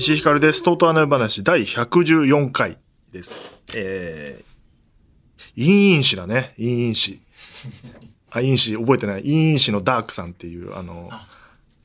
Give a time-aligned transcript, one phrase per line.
[0.00, 0.62] 石井ひかるです。
[0.62, 2.78] とうとうあの話第114回
[3.12, 3.60] です。
[3.74, 6.54] えー、イーン氏だね。
[6.58, 7.20] イーン氏。
[8.30, 9.22] あ、イーン氏覚えてない。
[9.22, 11.10] イーン氏のダークさんっていう、あの、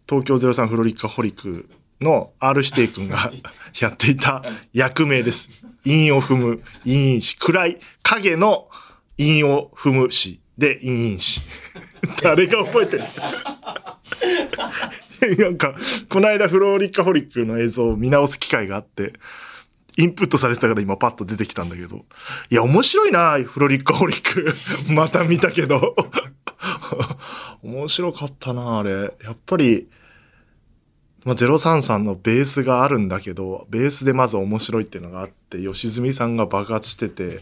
[0.10, 1.70] 東京03フロリッカホリック
[2.02, 3.32] の R 指定君が
[3.80, 5.64] やっていた役名です。
[5.84, 7.38] 陰を踏む、陰氏。
[7.38, 8.68] 暗い影の
[9.18, 11.42] 陰を踏む氏で陰氏。
[12.22, 13.04] 誰が覚えてる？
[15.40, 15.76] なんか、
[16.10, 19.14] この間フロリックアホリックの映像を見直す機会があって、
[19.98, 22.06] インプットされてたから今パッと出てきたんだけど。
[22.50, 24.54] いや、面白いな、フロリックアホリック。
[24.94, 25.96] また見たけど。
[27.64, 28.92] 面白かったな、あれ。
[29.24, 29.88] やっぱり、
[31.26, 37.42] まあ、03のベースがあるんだけど、ベースでまず面白いっていうのがあって、吉住さんが爆発してて、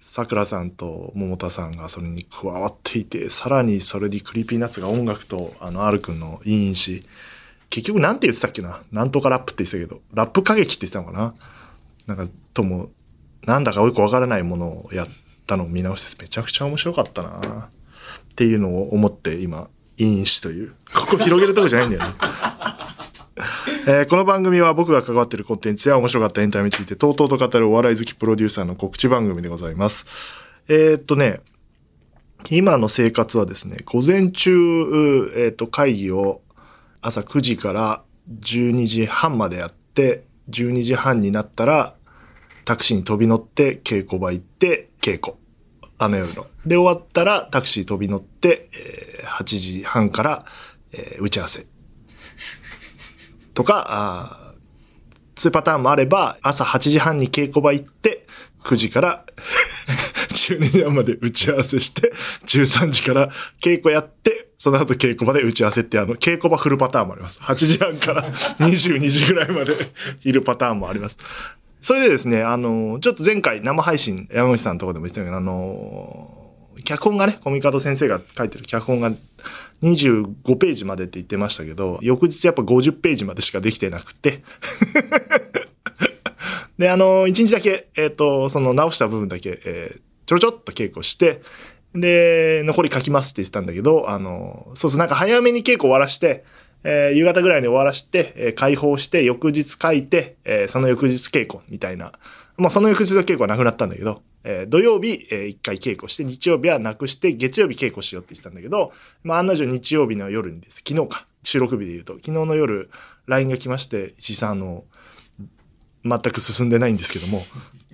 [0.00, 7.02] 佐倉さんと百田さんがそれに加わっていて、さらにそれに Creepy Nuts が音楽と、あの、R 君のいいし、
[7.70, 8.82] 結局なんて言ってたっけな？
[8.92, 11.34] なんとかラップって言ってたけど、ラップ歌劇って言ってたのか
[12.06, 12.14] な？
[12.14, 12.90] なんか、とも、
[13.46, 15.06] なんだかよくわからないものをやっ
[15.46, 17.40] たのを見直して、めちゃくちゃ面白かったな。
[17.40, 22.14] っていうのを思って今、因子という、ここ広げるとこじゃないんだよね。
[23.86, 30.06] えーこの番組は僕が関わっているコンテンツや面白かったエンタメについて、とうとうと語るお笑い好きプロデューサーの告知番組でございます。
[30.68, 31.40] えーっとね、
[32.50, 34.52] 今の生活はですね、午前中、
[35.36, 36.42] えーっと、会議を
[37.00, 38.02] 朝9時から
[38.40, 41.94] 12時半までやって、12時半になったら、
[42.64, 45.36] タクシーに飛び乗って稽古場行って稽古。
[45.98, 46.46] あの夜の。
[46.66, 50.44] で、終わったらタクシー飛び乗って、えー8時半から、
[50.92, 51.64] えー打ち合わせ。
[53.54, 54.54] とか、
[55.34, 58.26] そういうパターンもあれば、朝8時半に稽古場行って、
[58.64, 59.24] 9時から
[60.30, 62.12] 12時半まで打ち合わせして、
[62.46, 63.30] 13時から
[63.62, 67.40] 稽古やって、その後稽古場で打ち合わせって、あの、稽古場フルパターンもあります。
[67.40, 69.72] 8時半から22時ぐらいまで
[70.22, 71.18] いるパターンもあります。
[71.80, 76.52] それでですね、あの、ちょっと前回生配信、山口さんのところでも言ってたけど、あの、
[76.84, 79.10] 脚本がね、コミカド先生が書いてる脚本が
[79.82, 84.42] 25ページまでって言ってましたけど、翌日やっぱ50ページまでしかできてなくて。
[86.78, 91.42] で、あの、1日だけ、えっ、と、その直した部分だけ、えーちょろちょろっと稽古して、
[91.94, 96.44] で、残り書きますって言ってたんだけど、あの、そうそう、なんか早めに稽古終わらして、
[96.84, 102.12] えー夕方ぐらいに終わらして、えー解放して、翌日書いて、えーその翌日稽古みたいな。
[102.58, 108.92] もうその翌日の稽古はなくなったんだけど、えー土曜日、えー一回稽古して、日曜日はなくして、月曜日稽古しようって言ってたんだけど、
[109.22, 110.82] まあ案の定日曜日の夜にです。
[110.86, 111.26] 昨日か。
[111.44, 112.90] 収録日で言うと、昨日の夜、
[113.26, 114.84] LINE が来まして、石井さん、あの、
[116.04, 117.44] 全く進んでないんですけども、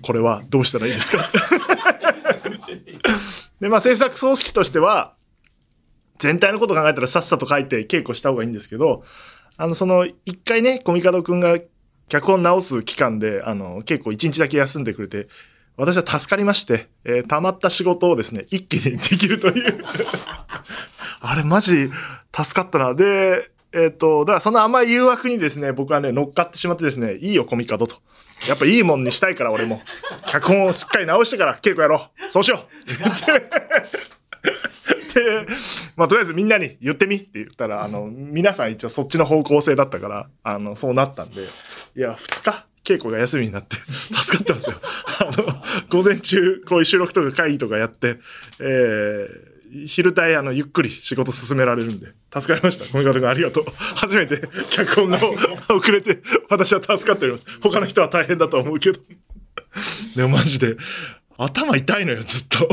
[0.01, 1.23] これはどうしたらいいですか？
[3.61, 5.13] で、まあ制作総指揮としては、
[6.19, 9.03] 全体のこと考えたらさっさと書いて稽古した方がいいんですけど、
[9.57, 11.57] あの、その、一回ね、コミカドくんが
[12.09, 15.27] 脚本直す期間で、あの、稽古一日だけ休んでくれて、
[15.77, 19.83] 私は助かりまして、えー溜まった仕事をですね、一気にできるという。
[21.21, 21.89] あれ、マジ、
[22.35, 22.95] 助かったな。
[22.95, 27.97] で、えっ、と、だからその甘い誘惑にですね、僕はね、乗っかってしまってですね、いいよ、コミカドと。
[28.47, 29.81] やっぱいいもんにしたいから、俺も。
[30.25, 32.31] 脚本をしっかり直してから稽古やろう。
[32.31, 32.59] そうしよう。
[35.13, 35.47] で、
[35.95, 41.41] まあ、とりあえずみんなに言ってみって言ったら、あの、皆さん一応そっちの方向性だったから、あの、そうなったんで、
[41.95, 43.75] いや、二日、稽古が休みになって、
[44.13, 44.77] 助かってますよ。
[45.19, 48.17] あの、午前中、こういう収録とか会議とかやって、
[48.59, 52.85] えー、昼帯、あの、ゆっくり仕事進められるんで、助かりました。
[52.85, 53.65] 小見方君ありがとう。
[53.95, 54.41] 初めて
[54.71, 55.19] 脚本が
[55.69, 57.59] 遅れて、私は助かっております。
[57.61, 58.99] 他の人は大変だと思うけど。
[60.15, 60.75] でもマジで、
[61.37, 62.67] 頭痛いのよ、ずっと。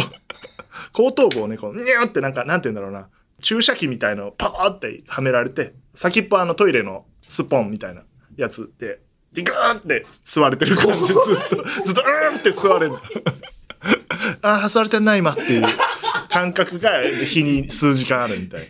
[0.96, 3.08] 後頭部をね、こう、ニューってなんか、なんて言うんだろうな。
[3.42, 8.02] 注射器みたいのをパーってはめられて、先っぽあのトイレのスポンみたいな
[8.36, 11.24] やつで、で、グーって吸われてる感じ、ずっと、
[11.84, 12.94] ずっと、うーんって吸われる。
[14.40, 15.62] ああ、吸われてんな、今っていう
[16.30, 18.66] 感覚が日に数時間あるみたいな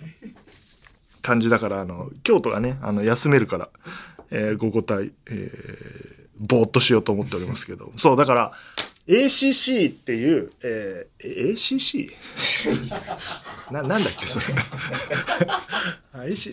[1.22, 3.68] 感じだから、あの、京都がね、あの、休めるから、
[4.32, 7.92] えー、午後帯、えー、ぼーっとしようと思っておりますけど。
[7.96, 8.52] そう、だから、
[9.08, 12.10] ACC っていう、えー、ACC?
[13.70, 14.46] な、なんだっけ、それ。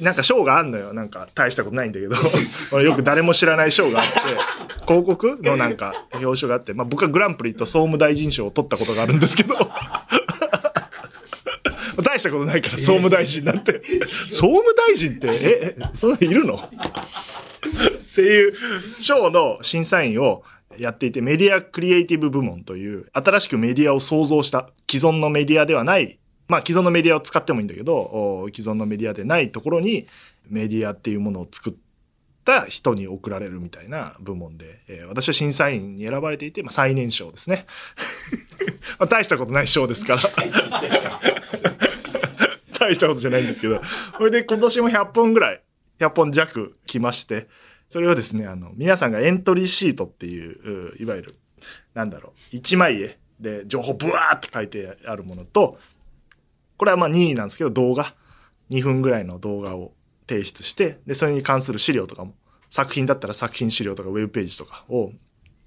[0.01, 0.93] なんか賞があんのよ。
[0.93, 2.15] なんか大したことないんだけど。
[2.73, 4.13] 俺よく誰も知らない賞があって、
[4.85, 9.55] 広告のなんか表彰があって、まあ僕はグランプリと総務大臣賞を取ったことがあるんですけど。
[12.03, 13.81] 大したことないから、総務大臣なんて。
[14.29, 16.69] 総務大臣って、え、えそんなのいるの？
[18.03, 18.53] 声優
[18.99, 20.43] 賞の審査員を
[20.77, 30.07] やっていて、メディアクリエイティブ部門という、新しくメディアを創造した既存のメディアではない、まあ既存のメディアを使ってもいいんだけど、既存のメディアでないところに
[30.47, 31.73] メディアっていうものを作っ
[32.43, 37.65] た人に贈られるみたいな部門で、えー私は審査員に選ばれていて、まあ最年少ですね。
[38.99, 40.21] まあ大したことない賞ですから。
[42.79, 43.81] 大したことじゃないんですけど。
[44.17, 45.61] それで今年も100本ぐらい、
[45.99, 47.47] 100本弱来まして、
[47.93, 51.35] それをですね、あの、皆さんがエントリーシートっていう、いわゆる、
[51.93, 55.77] なんだろう、一枚絵で情報ブワーって書いてあるものと、
[56.75, 58.15] これはまあ任意なんですけど、動画、
[58.71, 59.91] 2分ぐらいの動画を
[60.27, 62.33] 提出して、で、それに関する資料とかも、
[62.67, 65.11] 作品だったら作品資料とかウェブページとかを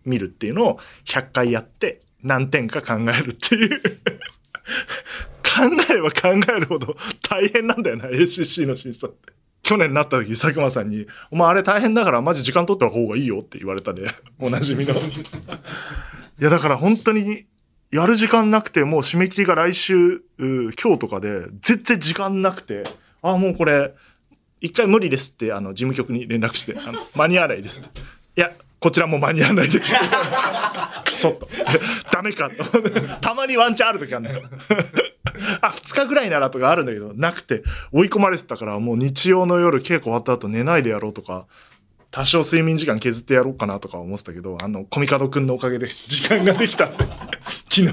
[0.04, 3.70] 見るっていうのを100回やって、何点か考えるっていう。
[5.46, 9.36] 考えれば考えるほど大変なんだよな、ACC の審査って。
[9.66, 14.08] 去年なった時、佐久間さんに、お前あれ大変だからマジ時間取った方がいいよって言われたで、
[14.38, 14.94] おなじみの。
[14.94, 14.96] い
[16.38, 17.46] や、だから本当に、
[17.90, 22.84] やる時間なくて、もう締め切りが来週、う今日とかで、全然時間なくて、
[23.22, 23.92] あ、もうこれ、
[24.60, 28.00] 一回無理ですって、あの、事務局に連絡して、あの、間に合わないですって。
[28.00, 29.94] いや、こちらも間に合わないです。
[31.04, 31.48] クソと。
[32.12, 32.64] ダメかと。
[33.20, 34.42] たまにワンチャンある時あるんだよ。
[35.60, 37.62] あ、二日ぐらいならとかあるんだけど、なくて、
[37.92, 41.46] 追い込まれてたから、もう日曜の夜稽古終わった後寝ないでやろうとか、
[42.10, 47.04] 多少睡眠時間削ってやろうかなとか思ってたけど、あの、コミカドくんのおかげで 時間ができたんで、
[47.68, 47.92] 昨日、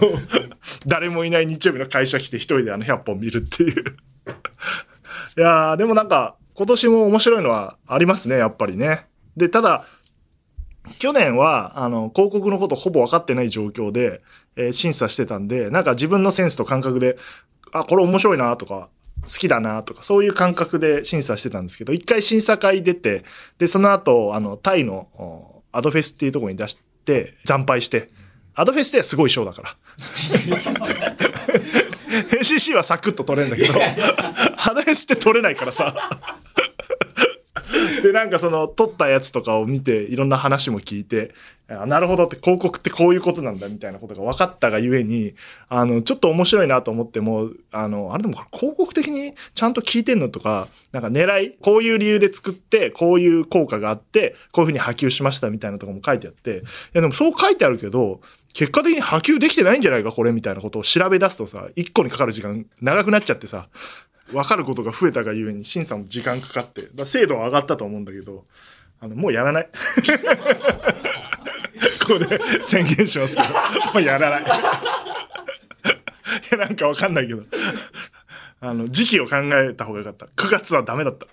[0.88, 3.98] 誰もいない日曜日の会社来て一人であの100本見るっていう。
[5.38, 9.08] いやー、でもなんか、今年も面白いのはありますね、やっぱりね。
[9.36, 9.84] で、ただ、
[11.00, 14.22] 去年は、あの、広告のことほぼ分かってない状況で、
[14.56, 17.18] えー審査してたんで、なんか自分のセンスと感覚で、
[17.72, 18.90] あ、これ面白いなとか、
[19.24, 23.24] 好きだなとか、そういう感覚で審査してたんですけど、一回審査会出て、
[23.58, 28.10] で、その後、あの、タイのおアドフェスっていうところに出して、惨敗して、
[28.56, 29.76] アドフェスってすごい賞だから。
[32.40, 33.80] ACC はサクッと取れるんだけど、
[34.58, 35.96] アドフェスって取れないからさ。
[38.04, 41.34] で、なんかその、撮ったやつとかを見て、いろんな話も聞いて、
[41.70, 45.36] あなるほどって広告ってこういうことなんだみたいなことが分かったがゆえに、
[45.70, 56.62] あの、ちょっと面白いなと思っても、あの、あれでもこれ広告的にちゃんと聞いてんのとか、なんか狙い、こういう理由で作って、こういう効果があって、こういうふうに波及しましたみたいなところも書いてあって、い
[56.92, 58.20] やでもそう書いてあるけど、
[58.54, 63.70] 結果的に波及できてないんじゃないか、これみたいなことを調べ出すとさ、一個にかかる時間長くなっちゃってさ、
[64.34, 68.46] 分かることが増えたがゆえに審査も時間かかって、だ精度は上がったと思うんだけど、
[69.00, 69.70] あの、もうやらない。
[72.06, 73.50] ここで宣言しますけど、
[73.94, 74.42] もうやらない。
[74.42, 74.46] い
[76.52, 77.44] や、なんかわかんないけど、
[78.60, 80.26] あの、時期を考えた方がよかった。
[80.26, 81.28] 9月はダメだった。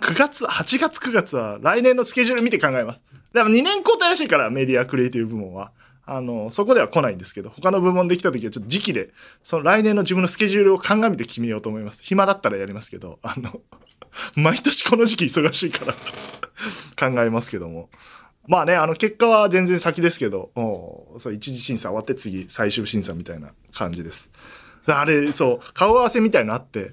[0.00, 3.04] 9月、8月9月は来年のスケジュール見て考えます。
[3.32, 5.72] でも2年交代らしいから、メディアクリエイティブ部門は。
[6.06, 9.10] あの、そこでは来ないんですけど、他の部門で来た時はちょっと時期で、
[9.42, 12.04] その来年の自分のスケジュールを鑑みて決めようと思います。
[12.04, 13.60] 暇だったらやりますけど、あの、
[14.40, 15.94] 毎年この時期忙しいから
[17.10, 17.90] 考えますけども。
[18.46, 24.30] まあね、あの結果は全然先ですけど、おうそう一次審査終わって次最終審査みたいな感じです。
[24.86, 26.92] あれ、そう、顔合わせみたいなのあって、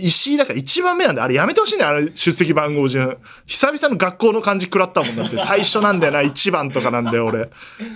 [0.00, 3.16] 石井だから一番目なんで、あれやめてほしいね、あれ出席番号順。
[3.46, 7.50] 久々の学校の感じ食らったもんだって、最初なんだよな、一番とかなんだよ、俺。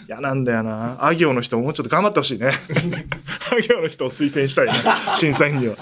[0.08, 0.96] 嫌なんだよな。
[1.04, 2.52] あ行の人もうちょっと頑張ってほしいね。
[3.52, 4.72] あ行の人を推薦したいね、
[5.14, 5.76] 審査員には。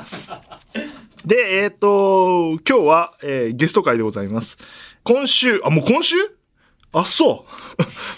[1.25, 4.59] で、えっ、と、今日は、えーゲスト会でございます。
[5.05, 6.38] 今週、あ、もう今週？
[6.93, 7.47] あ、そ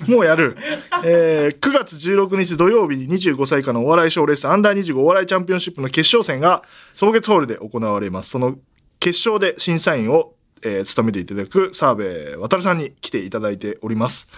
[0.07, 0.11] う。
[0.11, 0.57] もうやる。
[1.05, 6.63] えー9月16日土曜日に25歳以下のお笑い賞レースアンダー25お笑いチャンピオンシップの決勝戦が
[6.93, 8.31] 草月ホールで行われます。
[8.31, 8.59] その
[9.01, 14.29] 決勝で審査員を、えー務めていただく澤部渡さんに来ていただいております。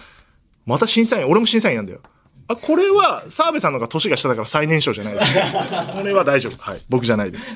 [0.65, 1.99] また審査員、俺も審査員なんだよ。
[2.47, 5.33] あ、これは、澤部さんの方が年が下だから最年少じゃないです。
[5.93, 6.57] これは大丈夫。
[6.61, 6.81] はい。
[6.89, 7.49] 僕じゃないです。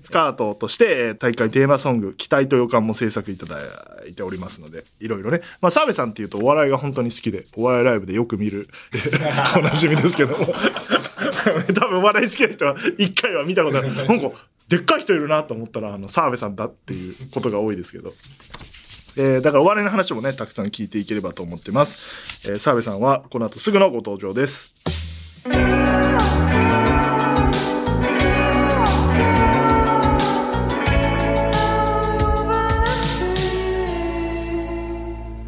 [0.00, 3.60] スカートとして、えー大会テーマソング、期待と予感も制作いただ
[4.08, 5.40] いておりますので、いろいろね。
[5.60, 10.46] まあ、澤部さんっていうとお笑いが本当に好きで、お笑いライブでよく見る、え ーおなじみですけども。
[11.74, 13.94] 多分お笑い好きな人は一回は見たことある。
[13.94, 14.30] なんか、
[14.68, 18.12] でっかい人いるなと思ったら、あの、澤部さんだっていうことが多いですけど。
[19.16, 22.48] えーだからお笑いの話もね、たくさん聞いていければと思ってます。
[22.48, 24.72] えー澤部さんはこの後すぐのご登場です。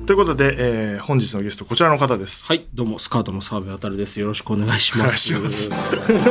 [0.07, 2.45] ということで、えー本日のゲストこちらの方です。
[2.47, 4.21] はい、どうも、スカートの澤部渡です。
[4.21, 5.19] よろしくお願いします。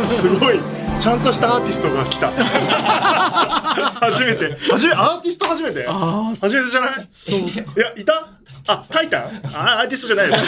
[0.08, 0.60] すごい、
[1.00, 2.32] ちゃんとしたアーティストが来た。
[3.75, 4.58] 初めて。
[4.72, 5.86] 初め、アーティスト初めて？
[5.88, 7.08] ああ、初めてじゃない？
[7.12, 7.39] そう。
[7.39, 8.30] いや、いた？
[8.65, 9.24] あ、タイタン？
[9.53, 10.36] あ、アーティストじゃないよ。
[10.38, 10.39] あ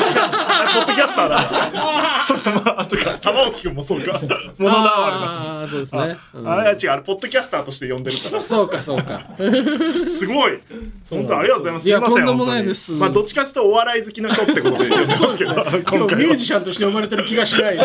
[0.73, 1.41] ポッドキャスターだ。
[2.23, 4.17] それまあ、あとか、玉置くんもそうか。
[4.57, 5.25] モノナワルだ。
[5.27, 6.15] ああ、そうですね。
[6.33, 8.41] うんあれは違う、あれ、ポッドキャスターとして呼んでるから。
[8.41, 9.21] そうか、そうか。
[10.07, 10.61] すごい。
[11.09, 11.83] 本当ありがとうございます。
[11.83, 12.25] すいません。
[12.25, 15.63] とんでもないですまあ、どっちかというとお笑い好きの人ってことで呼んでますけど、今
[16.07, 16.37] 回ミューは。
[16.37, 17.77] ジシャンとして生まれてる気がしない。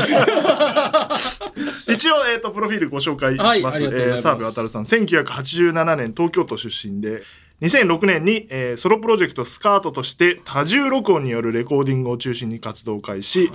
[2.01, 3.83] 一応、えっ、と、プロフィールご紹介します。
[3.85, 7.23] はいえー澤部渡さん、1987年東京都出身で、
[7.61, 13.51] 2006年に、えーソロプロジェクトスカートとして多重録音によるレコーディングを中心に活動を開始、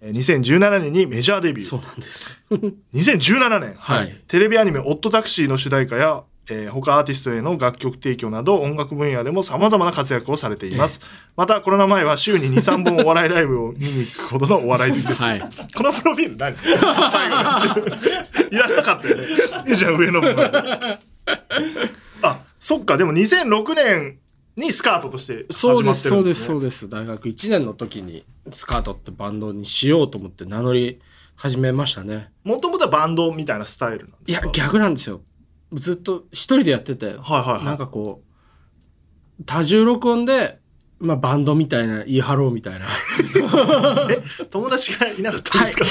[0.00, 1.68] えー2017年にメジャーデビュー。
[1.68, 2.40] そうなんです。
[2.94, 11.00] 2017年、はいテレビアニメ「オットタクシー」の主題歌や、えー他アーティストへの楽曲提供など音楽分野でも様々な活躍をされています、
[11.36, 15.40] またコロナ前は週に23本お笑いライブを見に行くほどのお笑い好きです、はい。
[15.40, 16.56] このプロフィール何？
[16.56, 17.86] 最後の
[18.50, 19.24] いらなかったよね。
[19.68, 20.50] いいじゃん上の部分
[22.22, 22.96] あそっか。
[22.96, 24.18] でも2006年
[24.56, 26.88] にスカートとして始まっそうです、そうです、そうです。
[26.88, 31.00] 大学1年の時にスカートってバンドにしようと思って名乗り
[31.36, 32.30] 始めましたね。
[32.42, 35.20] もともとはバンドみたいなスタイルなんいやですか、逆なんですよ。
[35.72, 37.22] ずっと一人でやってて、はいはい
[37.56, 37.64] はい。
[37.64, 38.22] なんかこ
[39.40, 40.58] う、多重録音で、
[40.98, 42.86] まあバンドみたいな、言い張ろうみたいな。
[44.10, 44.18] え
[44.50, 45.84] 友達がいなかったんですか、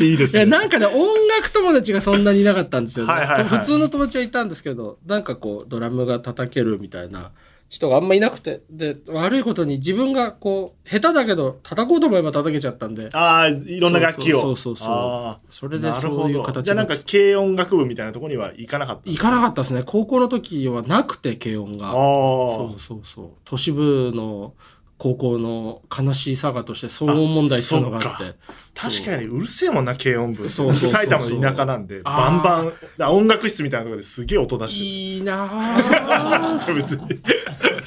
[0.00, 0.46] い、 いですね。
[0.46, 3.12] なんかね、音楽友達がそんなにいなかったんですよね。
[3.12, 3.58] はいはいはい。
[3.60, 7.30] 普通の友達はいたんですけど、なんかこう、ドラムが叩けるみたいな
[7.68, 14.40] 人があんまいなくて、で、悪いことに自分がこう、下手だけど、叩こうと思えば叩けちゃったんで、ああ、いろんな楽器を。
[14.40, 19.82] そうそうそうそれでそういう形じゃあなんか軽音楽部みたいなところには行かなかった行かなかったですね。
[19.84, 21.90] 高校の時はなくて、軽音が。
[21.90, 23.30] あそうそうそう。
[23.44, 24.54] 都市部の
[24.98, 28.08] 高校の悲しい佐賀として騒音問題っていうのがあって。
[28.08, 28.34] あ
[28.74, 30.48] 確かにうるせえもんな、軽音部。
[30.48, 32.72] そうそう埼玉の田舎なんで、バンバン、
[33.10, 36.60] 音楽室みたいなところですげえ音出していいな。
[36.74, 37.20] 別に。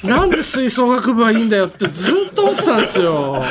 [0.04, 3.42] なんで吹奏楽部はいいんだよってずっと思ってたんですよ。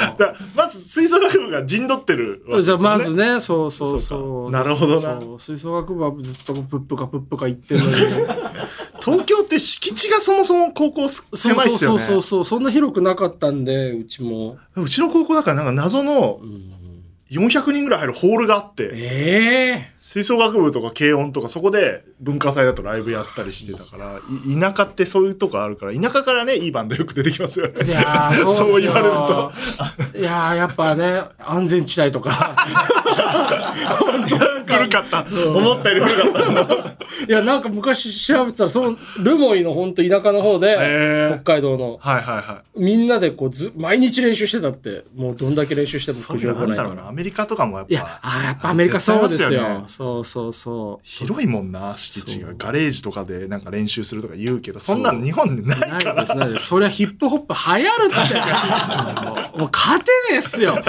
[0.55, 2.75] まず吹奏楽部が陣取ってるわけですじゃ。
[2.75, 7.93] あまずね、そうそうそそうなるほどな吹奏楽部はずっとプップカプップカ言ってるのに。
[9.03, 11.99] 東京って敷地がそもそも高校狭いっすよね。
[11.99, 12.45] そうそうそう。
[12.45, 14.57] そんな広くなかったんで、うちも。
[14.75, 16.81] うちの高校だからなんか謎のうん
[17.31, 27.85] 400人ぐらい入るホールがあって、ええ吹奏楽部とか軽音とかそこで文化祭だとライブやったりしてたから、い田舎ってそういうとこあるから、田舎からね、いいバンドよく出てきますよね。
[27.85, 29.51] いやーそう そう言われると。
[30.19, 32.53] いやーやっぱね、安全地帯とか。
[34.77, 35.25] 古かった。
[35.49, 36.91] 思ったより古かった。
[37.27, 40.77] いや、なんか昔調べてたら、その、ルモイの本当田舎の方で、
[41.43, 42.79] 北海道の、はいはいはい。
[42.79, 47.07] みんなでこうず、毎日練習してたって、もうどんだけ練習してそも苦情れはないから。
[47.07, 47.93] アメリカとかもやっぱ。
[47.93, 49.83] いや、あーやっぱアメリカそうですよ。
[49.87, 51.05] そうそうそう。
[51.05, 52.53] 広いもんな、敷地が。
[52.57, 56.25] ガレージとかでなんか練習するとか言うけど、そんなの日本でないから。
[56.35, 56.67] ないです。
[56.67, 59.57] そりゃヒップホップ流行るって。
[59.59, 60.81] もう勝てねえっすよ。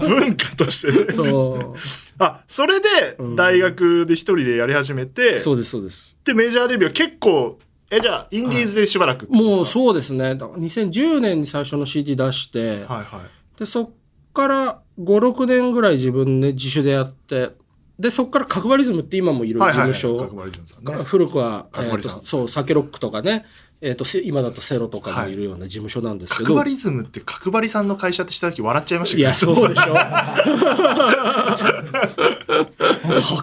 [0.00, 1.12] 文化としてね。
[1.12, 1.74] そ
[2.18, 5.40] あ、それで大学で一人でやり始めて、う。
[5.40, 6.18] そうです、そうです。
[6.24, 7.58] で、メジャーデビューは結構、
[7.90, 10.34] え、じゃあ、インディーズでしばらくってこともうそうですね。
[10.34, 13.58] だから2010年に最初の CD 出して、はいはい。
[13.58, 13.90] で、そっ
[14.34, 17.52] から5、6年ぐらい自分で自主でやって、
[17.98, 23.44] で、そっから角張リズムって今もいる事はいはい務所、角張リズムさんね古くは、えーそう、酒ロックとかね、
[23.80, 29.94] えっ、と、せ今だとセロとかもいるような事務所なんですけど、角張リズムって角張さんの会社ってした時笑っちゃいましたけど、いや、そうでしょ。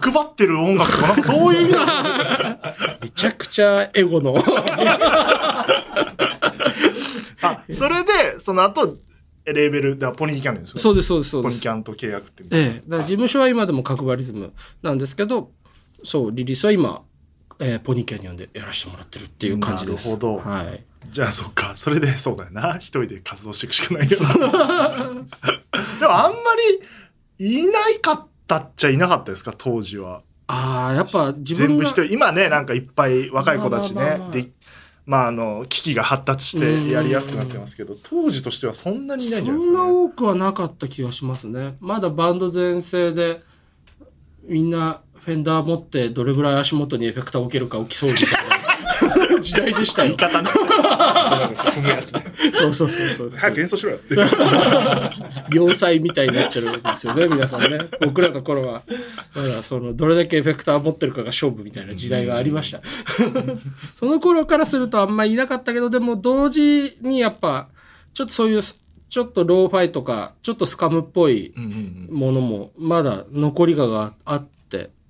[0.00, 2.58] 角張ってる音楽とか、なんかそういう意味だ
[3.00, 4.36] めちゃくちゃエゴの。
[7.42, 8.94] あ、それで、その後、
[9.46, 10.78] レーベル、だポニーキャンですよ。
[10.78, 11.68] そうです、そうです、そうですポニーキ。
[11.68, 12.44] ャンと契約って。
[12.50, 14.52] ええ、だ事務所は今でも角張リズム
[14.82, 15.50] なんですけど、
[16.04, 17.00] そう、リリースは今、
[17.58, 20.08] えーポニーキャニオンでやらせてもらってるっていう感じです。
[20.08, 20.84] なるほどはい。
[21.10, 22.76] じゃあそっか、それでそうだよな。
[22.78, 24.34] 一人で活動していくしかないよな。
[26.00, 26.38] でもあんま
[27.38, 30.22] りいないかったっちゃいなかったですか、当時は。
[30.48, 32.04] ああ、やっぱ自分が全部一人。
[32.14, 34.32] 今ね、なんかいっぱい若い子たちまあまあまあま。
[34.32, 34.50] あねで
[35.06, 39.92] まああの、機器が発達してやりやすくなってますけど、当時としてはそんなにいないんじゃないですそんなかね。
[39.92, 41.76] 多くはなかった気がしますね。
[41.80, 43.42] まだバンド全盛で、
[44.48, 50.16] みんなフェンダー持ってどれぐらい足元にエフェクターを置けるか置きそうみたいな 時代でしたよ言い。
[50.16, 52.24] 方なんか踏むやつね。
[52.52, 53.32] そうそうそうそう。
[53.36, 54.14] 早く演奏しろよって。
[55.50, 57.80] 要塞みたいになってるんですよね、皆さんね。
[58.00, 58.82] 僕らの頃は、
[59.34, 62.80] まだその、どれだけエフェクター持ってるかが勝負みたいな時代がありました。
[63.96, 67.68] その頃からするとあんまりいなかったけど、でも同時にやっぱ、
[68.14, 71.52] ちょっとそういう、ちょっとローファイとか、ちょっとスカムっぽい
[72.10, 74.55] ものも、まだ残りががあって、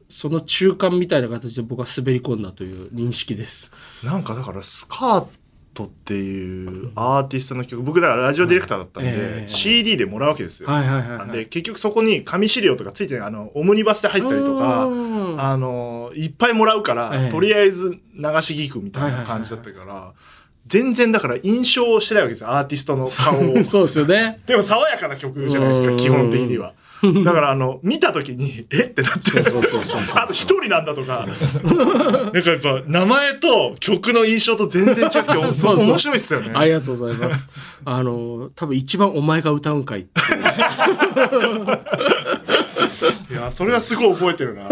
[0.08, 3.72] その中間みたいな形で僕は滑り込んだという認識です。
[4.04, 5.26] なんかだからスカー
[5.74, 10.70] トっていうアーティストの曲、僕だからラジオディレクターだったんで、ええ CD でもらうわけですよ。
[10.70, 11.30] はいはいはいはい。
[11.30, 17.98] で、結局そこに紙資料とかついてあの、オムニバスで入ってたりとか、うんあの、いっぱいもらうから、ええとりあえず流
[18.42, 20.12] し聞くみたいな感じだったから、
[20.64, 23.62] 全然だから印象をしてないわけですよ、アーティストの顔を。
[23.64, 24.40] そうですよね。
[24.46, 26.72] でも爽やかな曲じゃないですか、うん基本的には。
[27.24, 28.84] だからあの、見た時に、え？
[28.84, 31.32] ってなって、そうそうそうそうあと一人なんだとか、な
[32.40, 36.52] んかやっぱ名前と曲の印象と全然違くて、 そう面白いっすよね。
[36.54, 37.48] ありがとうございます。
[37.84, 40.00] あの、多分一番お前が歌うんかい。
[43.30, 44.68] いや、それはすごい覚えてるな。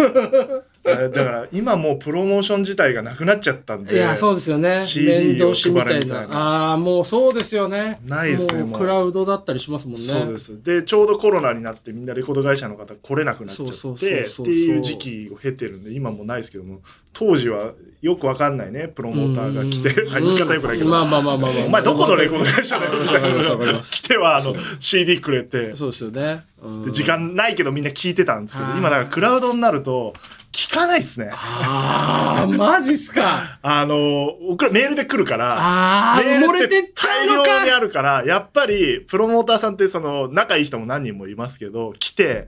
[0.85, 3.95] え だから今もうプロモーション自体がなくなっちゃったんで。
[3.95, 4.83] いや、そうですよね。
[4.85, 6.27] CD を配るみたいな。
[6.27, 8.01] なああー、もうそうですよね。
[8.07, 10.07] ないですねクラウドだったりしますもんね。
[10.07, 10.63] そうです。
[10.63, 16.81] で、ちょうどコロナになってみんなレコード会社の方来れなくなっちゃって、っていう時期を経てるんで、今もうないですけども、
[17.13, 17.73] 当時は
[18.03, 21.65] よくわかんないね、プロモーターが来て、うんはい言い方よくないけど、まあまあまあまあまあ。
[21.65, 23.81] お前どこのレコード会社だよみたいな。
[23.81, 26.45] 来ては、あの、CD くれて、そうですよね。
[26.93, 30.15] 時間ないけどみんな聞いてたんですけど今だからクラウドになると、
[30.55, 31.31] 聞かないっすね。
[31.33, 33.59] ああ、マジっすか。
[33.61, 37.77] あの、僕らメールで来るから、メールって大量にか。
[37.77, 42.47] あるから、やっぱり、プロモーターさんって、その、仲いい人も何人もいますけど、来て、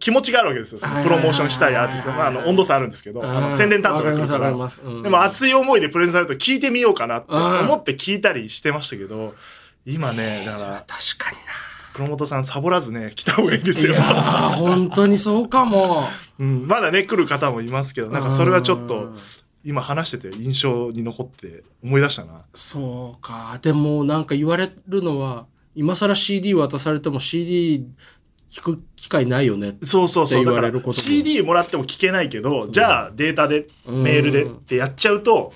[0.00, 0.80] 気持ちがあるわけですよ。
[0.80, 2.16] そのプロモーションしたいアーティストが。
[2.16, 4.50] まあ、あの、温度差あるんですけど、あの、宣伝担当が来るから。
[4.50, 9.34] うんでも、熱い思いでプレゼンされると聞いてみようかなってうん思って聞いたりしてましたけど、
[9.84, 13.94] 今ね、だから、確かにプロモーターさんサボらずね、来た方がいいんですよ
[14.56, 16.08] 本当にそうかも。
[16.38, 19.14] うん、まだね、来る方もいますけど、なんかそれはちょっと、
[19.64, 22.42] 今話してて印象に残って思い出したな。
[22.54, 23.58] そうか。
[23.62, 27.86] でもなんか言われるのは、今更 CD 渡されても CD
[28.50, 29.76] 聞く機会ないよね。
[29.82, 30.44] そうそうそう。
[30.44, 35.52] だから CD もらっても聞けないけど、じゃあデータで、うんメールでってやっちゃうと、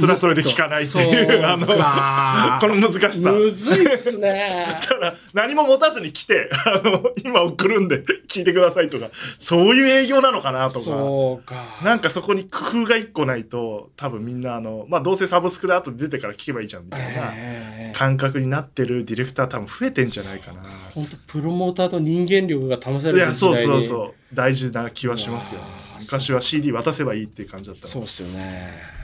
[0.00, 3.32] それはそれで聞かないっていう、あの、かこの難しさ。
[3.32, 4.66] むずいっすね。
[4.82, 10.84] だから何も持たずに来て、あの、今送るんで聞いてくださいとか、そういう営業なのかなとか。
[10.84, 11.78] そうか。
[11.82, 20.60] なんかそこに工夫が一個ないと、多分みんなあの、まあどうせサブスクで後で出てから聞けばいいじゃんみたいなえー感覚になってるディレクター多分増えてんじゃないかな。
[20.94, 24.14] 本当プロモーターと人間力が試されいや、る時代にそうそうそう。
[24.34, 25.68] 大事な気はしますけどね
[26.00, 28.95] 昔は CD 渡せばいいっていう感じだったそうっすよね。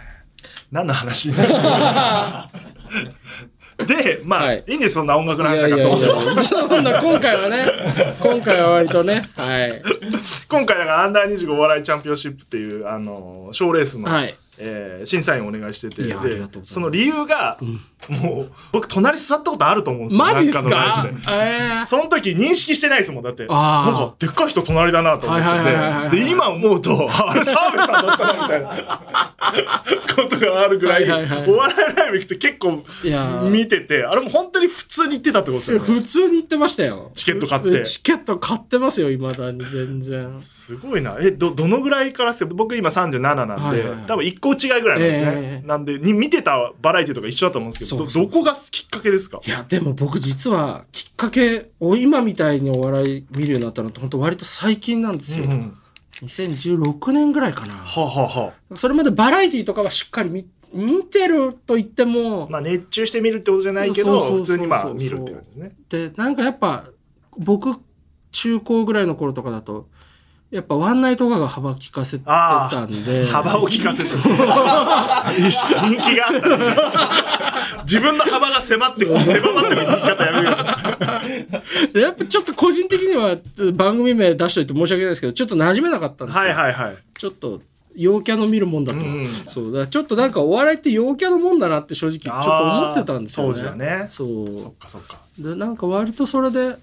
[0.72, 1.30] 何の話？
[3.86, 4.64] で、まあ、はい。
[4.66, 6.02] い、いんです、そんな音楽のい話だからやいやい
[6.36, 7.66] や、そんな今回はね、
[8.20, 9.82] 今回は割とね、はい。
[10.48, 16.14] 今回だからアンダー25お笑いチャンピオンシップっていう、あの、賞レースの、はいえー審査員をお願いしてて、で
[16.64, 17.58] その理由が、
[18.08, 20.24] もう、僕、隣座ったことあると思うんですよ。
[20.24, 21.08] マジっすか？
[21.08, 23.46] でえその時認識してないですもん、だって。
[23.46, 26.22] なんか、でっかい人隣だなと思ってて。
[26.22, 28.68] で、今思うと、あれ、澤部さんだったな、みたいな
[30.14, 31.04] ことがあるぐらい、
[31.48, 32.84] お笑いライブ行くと結構
[33.50, 35.86] 見てて、あれも本当に普通に行ってたってことですーよね。
[35.86, 37.10] 普通に言ってましたよ。
[37.14, 40.36] チケット買ってチケット買ってますよ、未だに全然。
[40.40, 41.16] すごいな。
[41.20, 45.26] え、ど、どのぐらいからして、僕今37なんで、はいはいはい多分1個違いぐらいなんですね。
[45.36, 49.40] ええなんで、に見てたバラエティとか一緒だと思うんですけど、ど、どこがきっかけですか？
[49.46, 55.44] いや、でも僕実は、きっかけを今みたいにお笑い見るようになったのって、本当割と最近なんですよ。
[55.44, 55.74] うんうん。
[56.22, 57.74] 2016年ぐらいかな。
[57.74, 65.74] はあ、はあはあ、それまでバラエティとかはしっかり見見てると言っても、まあ熱中して見るってことじゃないけど、普通にまあ見るって感じですね。
[65.90, 66.86] で、なんかやっぱ、
[67.36, 67.74] 僕、
[68.30, 69.88] 中高ぐらいの頃とかだと、
[70.52, 73.24] やっぱワンナイトガが幅利かせてたんで。
[73.24, 74.18] 幅を利かせてる。
[74.20, 74.28] 人
[76.02, 76.66] 気があったね。
[77.84, 81.22] 自分の幅が迫って、狭まってる言い方やめてくださ
[81.88, 81.92] い。
[81.94, 83.38] でやっぱちょっと個人的には
[83.72, 86.42] 番組名出しといて申し訳ないですけど、ちょっと馴染めなかったんですよ。
[86.42, 86.96] はいはいはい。
[87.18, 87.62] ちょっと、
[87.96, 88.98] 陽キャの見るもんだと。
[88.98, 89.72] うんそう。
[89.72, 93.52] だちょっとなんかお笑いって陽キャのもんだなって正直ちょっと思ってたんですよね。
[93.54, 94.06] 当時はね。
[94.10, 94.54] そう。
[94.54, 95.16] そっかそっか。
[95.38, 96.76] で、なんか割とそれで、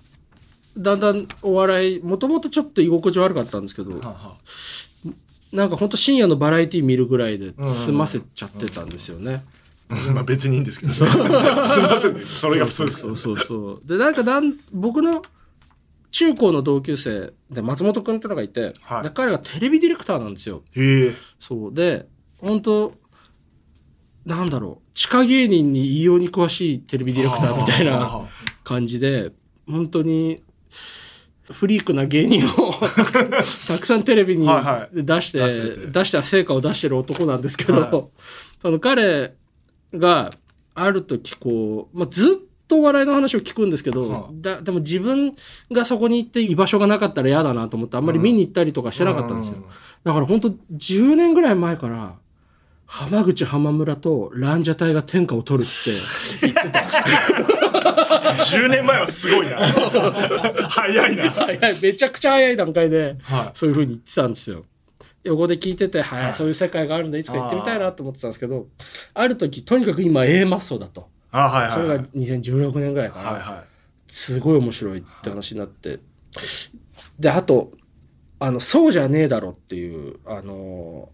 [0.80, 4.38] だんだんお笑い、もともとちょっと居心地悪かったんですけど、はあは
[5.52, 9.44] なんかほんと深夜のバラエティ見るぐらいで済ませちゃってたんですよね。
[9.89, 10.94] あまあ別にいいんですけど。
[10.94, 12.24] すみ ませんね。
[12.24, 13.88] それが普通ですそうそうそう。
[13.88, 15.24] で、なんかだん、僕の
[16.12, 20.63] 中高の同級生で松本くんってのがいて、はいで彼がテレビディレクターなんですよ。
[20.76, 21.15] へえ。
[21.39, 21.74] そう。
[21.74, 22.94] で、本当
[24.26, 28.30] なんだろう、地下芸人に異様に詳しいテレビディレクターみたいな
[28.63, 29.32] 感じで、
[29.68, 30.44] 本当に、
[31.52, 32.74] フリークな芸人を
[33.68, 34.48] たくさんテレビに
[34.94, 35.40] 出して、
[35.88, 38.04] 出した成果を出してる男なんですけど、はい。
[38.62, 39.34] その彼
[39.94, 40.32] が
[40.76, 45.34] ある時こう、まあ、ずっとお笑いの話を聞くんですけど、はあだでも自分
[45.72, 49.58] がそこに行って居場所がなかったら嫌だなと思ってあんまり見に行ったりとかしてなかったんですよ。
[49.58, 49.64] う
[50.04, 52.16] だから本当10年ぐらい前から、
[52.86, 55.92] 浜口浜村とランジャタイが天下を取るって
[56.42, 56.86] 言ってた。
[58.34, 59.58] 10年前はすごいな。
[60.70, 61.30] 早いな。
[61.32, 64.65] 早いめちゃくちゃ早い段階で、はいそういう風に言ってたんですよ。
[65.24, 68.68] 横で聞いてて、はい、そういう世界があるんだ、いつか行ってみたいなと思ってたんですけど、
[69.13, 71.10] ある時、とにかく今 A マッソだと。
[71.32, 71.72] あ、はいはい。
[71.72, 73.32] それが2016年ぐらいかな。
[73.32, 73.63] はいは
[74.08, 76.00] すごい面白いって話になって。
[77.20, 77.72] で、あと、
[78.39, 81.10] あの、そうじゃねえだろっていう、あの、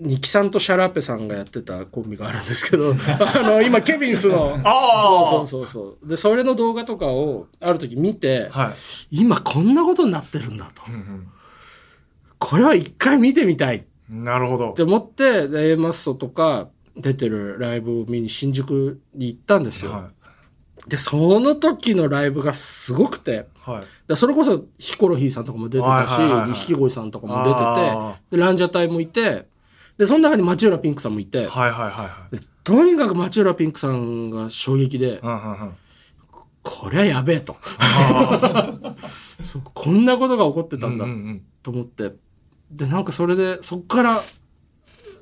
[0.00, 6.08] ニキさんとシャラペさんがやってたコンビがあるんですけど、 あの、今、ケビンスの、ああそうそうそうそう。
[6.08, 8.74] で、それの動画とかを、ある時見て、は
[9.10, 9.18] い。
[9.18, 10.82] 今こんなことになってるんだと。
[10.88, 11.28] うん
[12.40, 14.82] これは一回見てみたいなるほどて。
[14.82, 19.92] 思って、で A マッソとか出てるライブを見に新宿に行ったんですよ。
[19.92, 20.10] は
[20.86, 23.70] で、その時のライブがすごくて、い。
[23.70, 23.82] はい。
[24.08, 29.46] でそれこそヒコロヒーさんとかも出てたしはいはいはいはい錦鯉さんとかも出てあてでランジャタイもいて
[29.98, 32.36] でその中に町浦ピンクさんもいて、はいはいはいはい。
[32.36, 35.72] でとにかく町浦ピンクさんが衝撃でうんうんうん。
[36.62, 38.72] こりゃやべえとあ
[39.44, 40.78] そうこんなことが起こってあ。
[40.78, 42.12] たんだうんうんうんと思って
[42.70, 44.20] でなんかそれでそっから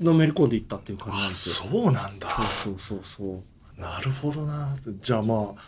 [0.00, 1.70] のめり込んでいったっていう感じあ、ですよ。
[1.70, 2.28] そうなんだ。
[2.28, 3.42] そうそうそうそ
[3.78, 4.76] うなるほどな。
[4.98, 5.62] じゃあまあ、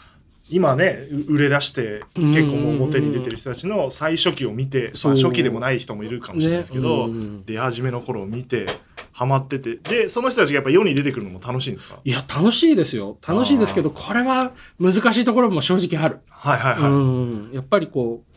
[0.51, 7.13] 今ね、う売れ出して、結構もう表に出てる人たちの最初期を見て、まあ初期でもない人もいるかもしれないですけど、ね。
[7.13, 8.67] うん出始めの頃を見て、
[9.13, 11.99] ハマってて、で、その人たちがやっぱ世に出てくるのも楽しいんですか？
[12.05, 13.17] いや楽しいですよ。
[13.27, 16.21] 楽しいですけどこれは難しいところも正直ある。
[16.29, 16.91] はいはいはい。
[16.91, 18.34] うん、やっぱりこう、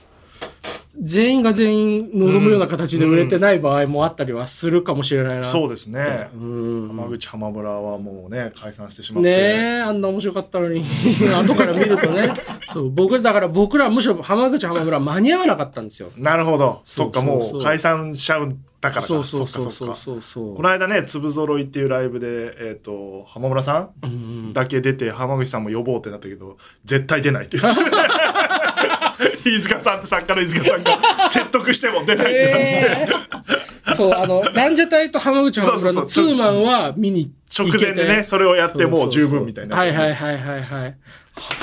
[0.99, 5.43] 全員が全員望むような形で売れてない場合もあったりはするかもしれないな。
[5.43, 6.29] そうですね。
[6.33, 6.87] うん。
[6.87, 9.29] 浜口浜村はもうね、解散してしまって。
[9.29, 10.83] ねえ、あんな面白かったのに、
[11.39, 12.33] 後から見るとね。
[12.73, 16.09] そう、僕、だから僕らむしろ浜口浜村は間に合わなかったんですよ。
[16.17, 16.81] なるほど。
[16.85, 19.07] そっか、もう解散しちゃうんだからか。
[19.07, 20.55] そうそうそうそうそうそう。
[20.55, 27.81] この間ね、粒揃いっていうライブで、えっ、と、浜村さんうんだけ出て、浜口さんも呼ぼうってなったけど、絶対出ないって言って。
[29.45, 30.99] 飯塚さんって作家の飯塚さんが
[31.29, 40.97] 説得しても出ないってなって、えーそう、あの、ランジャタイと浜口浜村のツーマンは見に直前でね、それをやってもう十分みたいになっはいはいはいはいはい。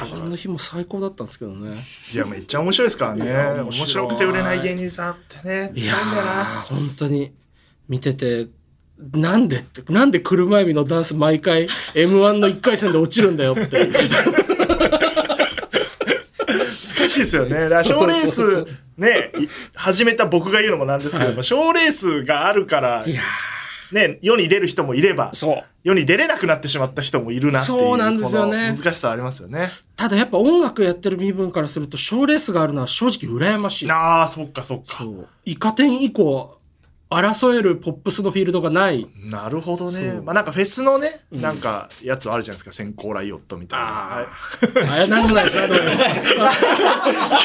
[0.00, 1.76] あの日も最高だったんですけどね。
[2.12, 3.32] いや、めっちゃ面白いですからね。
[3.32, 5.96] 面面白くて売れない芸人さんってね、いや
[6.66, 7.32] 本当に
[7.88, 8.46] 見てて、
[9.12, 13.90] なんでって、なんで車エビのダンス毎回 M1 の1回戦で落ちるんだよって。
[17.14, 17.60] 難しいですよね。
[17.60, 23.04] だから賞レースね、い始めた僕が言うのもなんですけども、賞レースがあるから
[23.92, 25.32] ね、世に出る人もいれば。
[25.84, 27.78] 世に出れなくなってしまった人もいるなっていう。
[27.78, 29.68] そうなんですよね難しさありますよね。
[29.96, 33.90] ただやっぱ音楽やってる身分からすると賞レースがあるのは正直羨ましい。
[33.90, 35.04] ああ、そっかそっか。
[35.44, 36.53] イカ天以降、
[37.14, 39.06] 争えるポップスのフィールドがない。
[39.30, 42.72] なるほどねまあなんかフェスのね、なんかやつあるじゃないですか。
[42.72, 43.86] 先行ライオットみたいな。
[43.86, 44.26] あはい
[44.88, 45.56] あれ、なんもないです。
[45.56, 46.04] なんでもないです。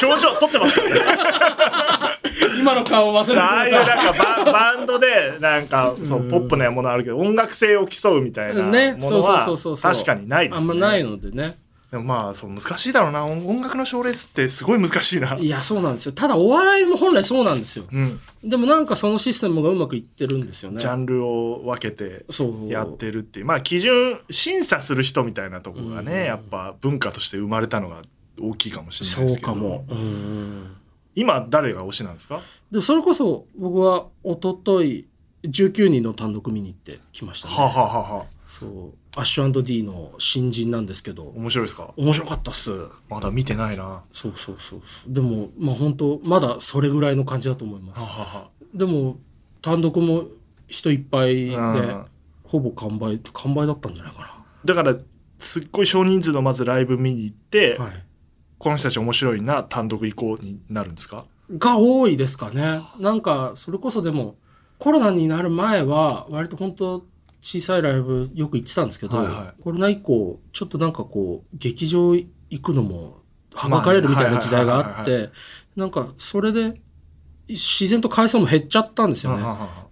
[0.06, 0.80] 表情撮ってます。
[2.58, 3.72] 今の顔忘れてくああいう。
[3.72, 10.70] なんかバ バンドでなんかそうポップなものあるけど音楽性を競うみたいなもね、のそうそうそう確かにないですね。
[10.70, 11.56] あんまないのでね。
[11.90, 15.34] でもまあそう難しいだろうな音音楽の賞レースってすごい難しいな。
[15.34, 16.12] いや、そうなんですよ。
[16.12, 17.84] ただ、お笑いも本来そうなんですよ。
[17.92, 20.78] うん、でもなんかそのシステムがうまくいってるんですよね。
[20.78, 22.24] ジャンルを分けて。
[22.68, 28.02] やってるっていうまあ基準審査する人みたいなところがね、うんやっぱ文化として生まれたのが
[28.40, 29.84] 大きいかもしれないでそすけどうかも。
[29.88, 30.76] うん。
[31.16, 32.40] 今誰が推しなんですか？
[32.70, 35.08] でもそれこそ僕は一昨日
[35.42, 37.54] 19人の単独見に行ってきましたね。
[37.54, 38.92] はあ、はあはあはあ、そう。
[39.16, 41.92] アッシュ &D の新人なんですけど、面白いですか？
[41.96, 42.70] 面白かったっす。
[43.08, 43.84] まだ見てないな。
[43.84, 45.12] はそうそうそうそう。
[45.12, 48.02] でも、まあ本当まだそれぐらいの感じだと思います。
[48.72, 49.18] でも、
[49.62, 50.24] 単独も
[50.68, 52.04] 人いっぱいで、うん
[52.44, 54.96] ほぼ完売、完売だったんじゃないかだから
[55.38, 57.84] すっごい少人数のまずライブ見に行って、な。
[57.84, 58.04] はい。
[58.58, 61.24] この人たち面白いな単独行こうになるんですか？
[61.58, 62.80] が多いですかね。
[63.00, 64.36] なんか、それこそでも、
[64.78, 67.06] コロナになる前は、割と本当
[67.40, 72.28] 小さいライブよく行ってたんですけど、はいはコロナ以降、ちょっとなんかこう、劇場行
[72.60, 73.22] くのも、
[73.54, 75.30] はばかれるみたいな時代があっまあて、
[75.76, 76.80] なんか、それで、
[77.50, 79.44] 自然と回数も減っちゃったんですよね。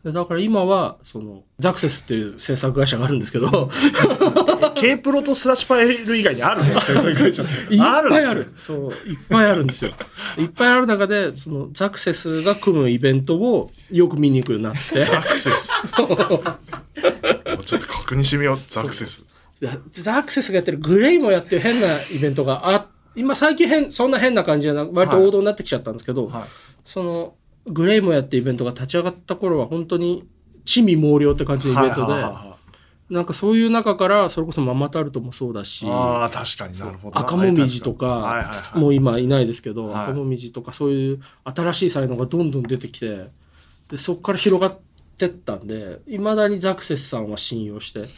[0.04, 3.68] でだから今は、その、ザクセスっていう制作会社があるんですけど、
[4.74, 8.52] K プロとスラッシュパイル以外にあるね制作会社いっぱいある。
[8.56, 9.92] そう、いっぱいあるんですよ。
[10.38, 15.72] いっぱいある中で、その、ザクセスが組むイベントをよく見に行くようになって、ザクセス。
[17.64, 19.24] ちょっと確認してみようザクセス。
[19.60, 26.42] ザザクセスがやってるグレイもやってる変なイベントがあ、今最近変、そんな変な感じじゃなく、割と王道になってきちゃったんですけど、はい。
[26.84, 27.34] その、
[27.66, 30.28] グレイもやってイベントが立ち上がった頃は本当に
[30.64, 32.14] 小趣味毛量って感じのイベントで、
[33.10, 37.26] なんかそういう中から、それこそママタルトもそうだし、ああ、確かになるほどな。
[37.26, 38.52] 赤もみじとか。
[38.74, 43.30] もう今いないですけど、はい赤もみじとかそういう新しい才能がどんどん出てきて、
[43.88, 44.87] で、そこから広がって
[45.26, 48.06] ったんで、いまだにザクセスさんは信用して。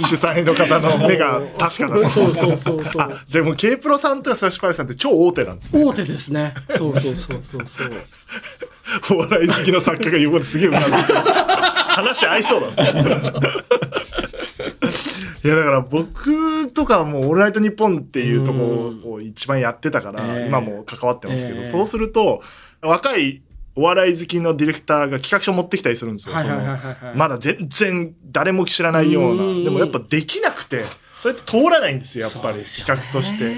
[0.00, 2.08] 主催の方の目が確かだと。
[2.08, 3.02] そうそうそうそう。
[3.02, 5.84] あ、じゃあもう K プロさんとかスラッシュパレスさんって超大手なんですね。
[5.84, 6.54] 大手ですね。
[6.70, 7.90] そうそうそうそうそう。
[9.16, 11.18] お笑い好きの作家が横ですげえうなずいてる。
[11.20, 12.92] 話合いそうだね。
[15.42, 22.42] いやだから僕とかはもう「オールナイトニッポン」っていうところを一番やってたから、ええ今も関わってますけど、ええそうすると
[22.82, 23.40] 若い
[23.80, 26.34] お笑い好きのディレクターが企画書持ってきたりするんですよ。
[27.14, 29.42] まだ全然誰も知らないような。
[29.42, 30.84] うんでもやっぱできなくて、
[31.18, 33.56] それって通らないんですよ、やっぱり企画として。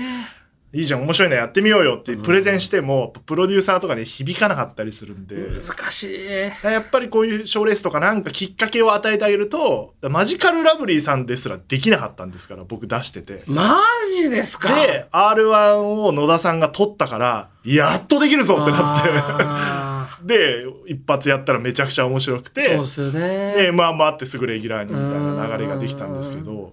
[0.75, 5.37] いいじゃん、面白いのやってみようよってプレゼンしても、プロデューサーとかに響かなかったりするんで。
[5.37, 6.27] 難しい。
[6.63, 13.43] やっぱりこういう賞レースとかなんかきっかけを与えてあげると、マジカルラブリーさんですらできなかったんですから、僕出してて。
[13.47, 13.83] マ
[14.17, 14.75] ジですか？
[14.75, 19.92] で、R1 を野田さんが取ったから、やっとできるぞってなって。
[20.23, 22.61] あで、一発やったらめちゃくちゃ面白くて。
[22.61, 23.55] ーそうっすよね。
[23.57, 26.73] で、まあまあってすぐレギュラーにみたいな流れができたんですけど、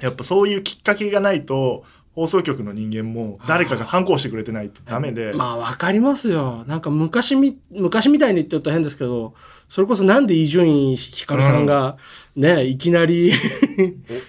[0.00, 6.64] やっぱそういうきっかけがないと、放送局の人間も誰かが反抗してくれてないとダメで、まあわかりますよ。
[6.66, 9.34] なんか昔み、昔みたいに言ってると変ですけど、
[9.68, 11.96] それこそなんで伊集院光さんが
[12.36, 13.32] ね、いきなり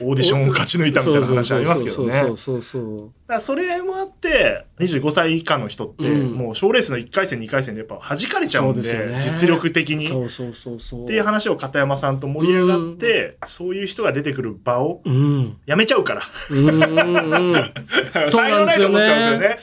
[0.02, 2.20] おオーディションを勝ち抜いたみたいな話ありますけどね。
[2.20, 10.08] そうそうそれもあって、25歳以下の人って、うんもう賞レースの1回戦、2回戦でやっぱ弾かれちゃうんで、そうですよね実力的に。
[10.08, 11.04] そうそうそうそう。
[11.06, 15.58] っていう話を片山さんと盛り上がって、そういう人が出てくる場をうん。
[15.66, 16.24] やめちゃうから。
[16.50, 17.74] うんうんうん。
[18.16, 18.28] そう。
[18.28, 19.56] そうなんです M11 よね。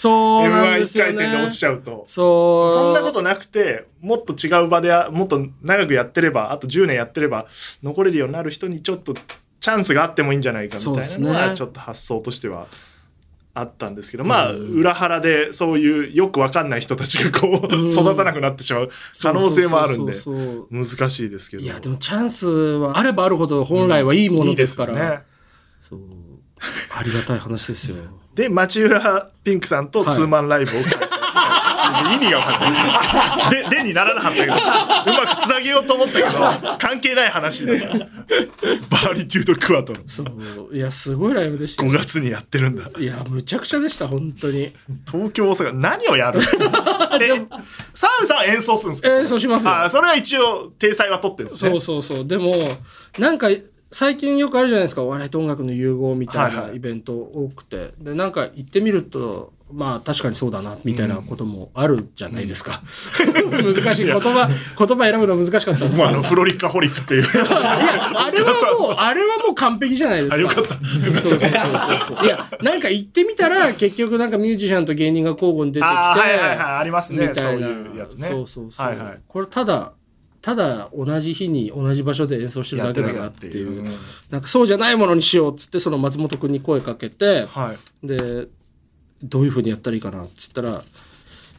[0.54, 2.04] 回戦で落ちちゃうと。
[2.06, 2.72] そう。
[2.72, 7.46] そんなことなくて、もっと違う場で、もっと長くやってれば、あと10年やってれば、
[7.82, 12.68] 残れるようになる人にちょっとチャンスがあってもいいんじゃないかみたいなのそうですは、ねちょっと発想としては
[13.54, 20.12] あったんですけど、まあ、裏腹でそういうよくわかんない人たちがこう、うん育たなくなってしまう可能性もあるんで、
[20.70, 21.64] 難しいですけど。
[21.64, 24.92] いや、でもチャンスはあればあるほど本来はいいものですから。
[24.92, 25.24] いいですよね。
[25.80, 26.00] そう。
[26.96, 27.96] ありがたい話ですよ。
[28.34, 31.17] で、町浦ピンクさんとツーマンライブを開催。
[32.14, 33.70] 意味が分かんない。
[33.70, 34.56] で、でにならなかったけど、う
[35.26, 36.28] まくつなげようと思ったけど、
[36.78, 37.98] 関係ない話だから。
[37.98, 40.00] バーリテュードクワトロ。
[40.06, 40.22] そ
[40.70, 40.74] う。
[40.76, 41.98] いや、すごいライブでした5よ。
[41.98, 42.90] 月にやってるんだ。
[42.98, 44.72] いや、むちゃくちゃでした、本当に。
[45.10, 46.40] 東京、大阪、何をやる？
[47.20, 47.28] え、
[47.94, 49.08] 澤部さんは演奏するんですか？
[49.18, 51.70] 演奏しますよあ、それは一応、体裁は取ってるんですね。
[51.72, 52.26] そうそうそう。
[52.26, 52.56] でも、
[53.18, 53.48] なんか、
[53.90, 57.92] 最近よくあるじゃないですか、お笑いと音楽の融合みたいはいはないイベント多くて。
[57.98, 62.82] で、なんか行ってみると、まあ確かにそうだな、みたいなこともあるじゃないですか。
[63.50, 64.06] 難しい。
[64.06, 65.96] 言葉、言葉選ぶの難しかったんですけど。
[65.96, 67.24] もうあの、フロリッカホリックっていう。
[67.24, 70.36] あれはもう、 あれはもう完璧じゃないですか。
[70.36, 70.74] あよかった
[71.20, 71.48] そうそうそう
[72.16, 72.26] そう。
[72.26, 78.86] いや、なんか行ってみたら、結局なんかミュージシャンと芸人が交互に出てきて、あーはいはいはいありますねみたいなそういうやつねそうそうそう。
[78.86, 79.92] はいはいこれただ、
[80.40, 83.82] ただ同じ日に同じ場所で演奏してるだけだなっていう。
[83.82, 83.94] うん
[84.30, 88.06] なんかそうじゃないものにしようっつって、その松本くんに声かけて、はい。
[88.06, 88.46] で、
[89.22, 90.82] どういう風にやったらいいかなっつったら、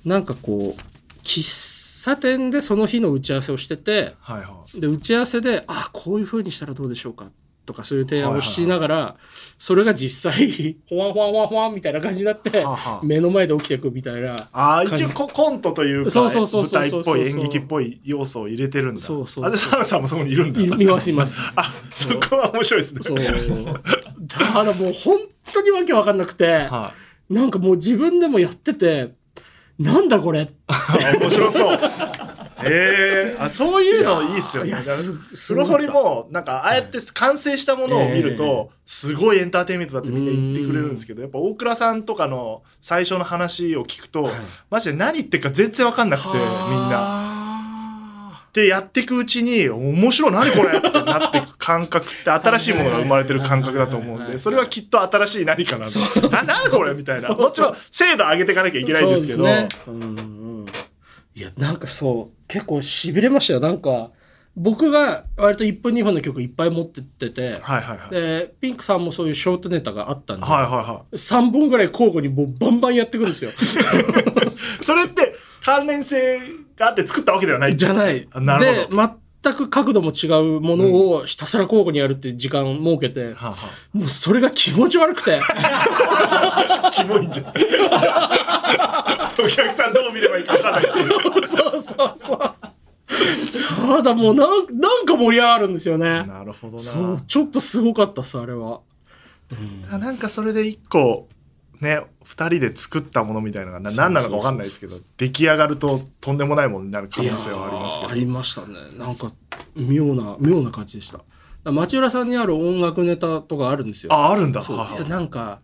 [0.05, 1.69] なんかこう、喫
[2.03, 4.81] 茶店でその日の打ち合わせをしてて、はいはい。
[4.81, 7.29] で打ち合わせで「あこういう風にしたらどうでしょうか」
[7.65, 9.15] とかそういう提案をしながら、
[9.59, 19.01] それが実際 ほわほわほわほわみたいな感じになって、はあはあ目の前で起きていくみたいなああ、一応ココントというか、そうそうそう舞そう台っぽい演劇っぽい要素を入れてるんだ。
[19.01, 20.61] そうそうあ、で、サラさんもそこにいるんだ。
[20.61, 21.51] い見ますいます。
[21.55, 23.01] あ、そこは面白いですね。
[23.03, 25.19] そうだからもう本
[25.53, 27.08] 当にわけわかんなくて、はい。
[27.29, 29.13] なんかもう自分でもやってて
[29.79, 30.49] なんだこれ。
[30.67, 31.79] あ面白そう。
[32.61, 34.75] ええあ、そういうのいいっすよね。
[35.65, 36.41] ホリも、な。
[36.41, 44.33] んか、ああやって完成したものを見ると、すごいエンターテインメントだってみんな言ってくれるんですけど、やっぱ大倉さんとかの最初の話を聞くと、はい。
[44.69, 46.39] マジで何言ってるか全然わかんなくて、みん
[46.89, 47.28] な。
[48.55, 57.29] なで、やっていくうちに、面白い、何これってなっていく感覚って新しいものが生まれてる感覚だと思うんで、それはきっと新しい何かなんで、な、なんこれみたいな。
[57.29, 59.67] もちろん、精度上げていかなきゃいけないんですけど、ね。
[59.87, 60.65] うんうん
[61.35, 63.59] いやなんかそう結構しびれましたよ。
[63.61, 64.11] なんか
[64.55, 68.09] 僕が割と1分2分の曲いっぱい持ってってて、はいはいはい。
[68.09, 71.15] でピンクさんもそういうショートネタがあったんで、はいはいはい。
[71.15, 73.51] 3本ぐらい交互にもうバンバンやってくんですよ
[74.81, 75.33] それって
[75.63, 76.39] 関連性
[76.75, 79.13] があって作ったわけではないじゃないあなるでほど。
[79.41, 83.55] 全く角度も違うものをひたすら交互にやるっていう時間を設けて、はあは
[83.93, 87.47] もうそれが気持ち悪くてあ、 キモいんじゃん。
[89.41, 91.47] お客さんどう見ればいいか分かんないっていう。
[91.47, 92.39] そうそうそう。
[93.09, 96.23] ただもうなんなんか盛り上がるんですよね。
[96.23, 97.21] なるほどそうな。
[97.21, 98.81] ちょっとすごかったっすあれは。
[99.89, 101.27] なんかそれで一個、
[101.81, 108.11] ね、二人で作ったものみたいなのが何なのかわかんないですけど、出来上がるととんでもないものになる可能性はありますけど。
[108.11, 108.75] ありましたね。
[108.97, 109.31] なんか
[109.75, 111.21] 妙な妙な感じでした。
[111.71, 114.13] 町浦さんにある音楽ネタとかあるんですよ。
[114.13, 114.63] あ、あるんだ。
[115.07, 115.61] なんか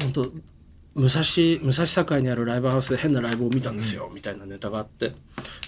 [0.00, 0.22] 本当
[0.94, 1.22] 武蔵
[1.62, 5.14] 武蔵境にあるライブハウスで変なライブを見たんですよ、みたいなネタがあって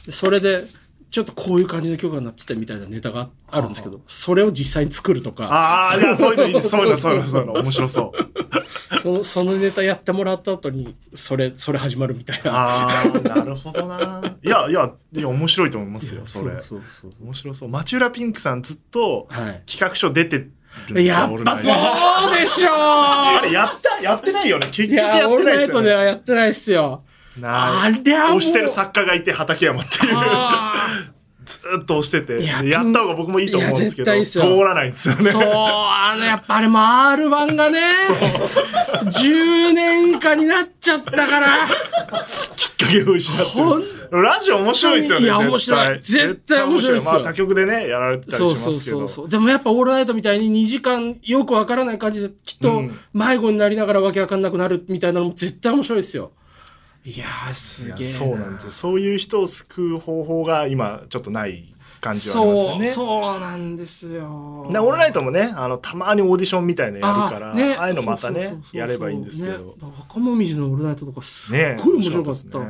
[0.05, 0.65] でそれで
[1.14, 6.61] ちょっとこういう感じの曲がなっててみたいなネタがあるんですけど、それを実際に作るとかああ、いや、そういうのいい。
[6.61, 7.53] そういうの、そういうの、そういうの。
[7.53, 8.12] 面白そ
[8.90, 8.98] う。
[8.98, 14.35] そのそのネタやってもらった後にそれそれ始まるみたいなああ、なるほどな。
[14.42, 16.61] いや、いや、いや、面白いと思いますよ、それ。
[16.62, 17.68] そうそう面白そう。
[17.68, 20.50] 町浦ピンクさんずっとはい企画書出てる
[20.90, 24.66] んですよ、やっぱオールナイトそうでしょあれ、やった、やってないよね。
[24.72, 25.88] 結い局やってないですよね。
[25.90, 27.04] ではやってないっすよ。
[27.40, 30.14] なあれは押してる作家がいて、畠山っていう。
[30.16, 30.75] あ
[31.44, 32.42] ずーっと押してて。
[32.42, 35.31] いやった方が僕もいいと思うんですけど、通らないんですよね。
[35.31, 37.81] ーそう、あの、やっぱあれも R1 がね、
[39.05, 41.68] 10年以下になっちゃったから、
[42.57, 43.94] きっかけを失って。
[44.11, 45.25] ラジオ面白いですよね。
[45.25, 48.99] いや面白い絶対面白いですよまあ他局でね、やられてたりしますけど。
[48.99, 49.29] そうそう。
[49.29, 56.33] でもやっぱオールナイトみたいに2時間よくわからない感じできっとうん迷子になりながらわけわかんなくなるみたいなのも絶対面白いですよ。
[57.05, 58.07] いやー、すげえ。
[58.07, 58.71] そうなんですよ。
[58.71, 62.87] そういう人を救う方法が今ちょっとない感じはありますよね。
[62.87, 64.67] そうなんですよ。
[64.71, 69.59] でオールナイトもね、あの、たまにオーディションみたいなのやるから、あ,、ねあいうのまたねやればいいんですけど。
[69.59, 69.64] ね
[70.01, 72.59] 若もみじのオールナイトとかすっねごい面白かった。
[72.61, 72.67] ね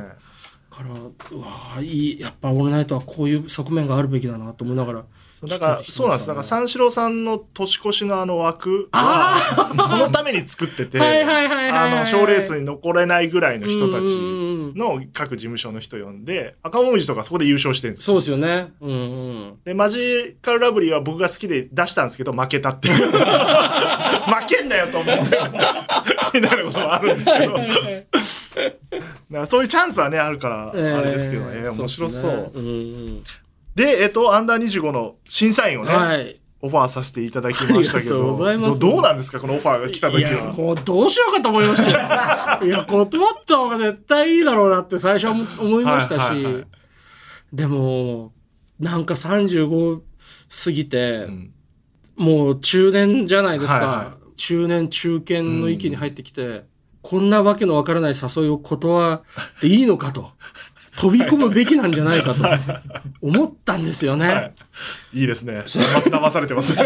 [0.69, 5.05] から、うわーいい、やっぱオールナイトはこういう側面があるべきだなと思いながら。
[5.45, 6.27] だから、そうなんです。
[6.27, 9.37] だから、三四郎さんの年越しのあの枠あ
[9.77, 14.17] は、 そのために作ってて、あの、賞レースに残れないぐらいの人たち
[14.75, 18.13] の各事務所の人呼んで、赤もみじとかそこで優勝してるんですよ。
[18.13, 18.73] そうですよね。
[18.81, 19.53] うんうん。
[19.63, 22.95] で、マジカルラブリーは僕が好きで出したんですけど、負けたっていう。
[23.11, 25.39] 負けんなよと思って。
[26.33, 29.45] みたいなこともあるんですけど。
[29.45, 32.51] そういうチャンスはね、あるから、あれですけどね、面白そう。
[33.75, 36.39] でえっと、アンダー25の審査員をね、はい。
[36.61, 40.53] オファーさせていただきましたけど、どどうなんですか、このオファーが来た時いや、は。
[40.53, 42.65] もうどうしようかと思いましたよ。
[42.65, 46.65] いや、断った方が絶対いいだろうなって最初は思いましたし、はいはいはい
[47.53, 48.33] でも、
[48.79, 50.01] なんか35
[50.65, 51.51] 過ぎて、うん
[52.17, 53.79] もう中年じゃないですか。
[53.79, 56.65] はいは中年中堅の域に入ってきて、
[57.01, 59.21] こんなわけのわからない誘いを断っ
[59.61, 60.31] ていいのかと。
[60.97, 62.43] 飛び込むべきなんじゃないかと
[63.21, 64.27] 思ったんですよね。
[64.27, 64.51] は
[65.13, 65.19] い。
[65.21, 65.63] いいですね。
[65.65, 66.73] 騙されてます。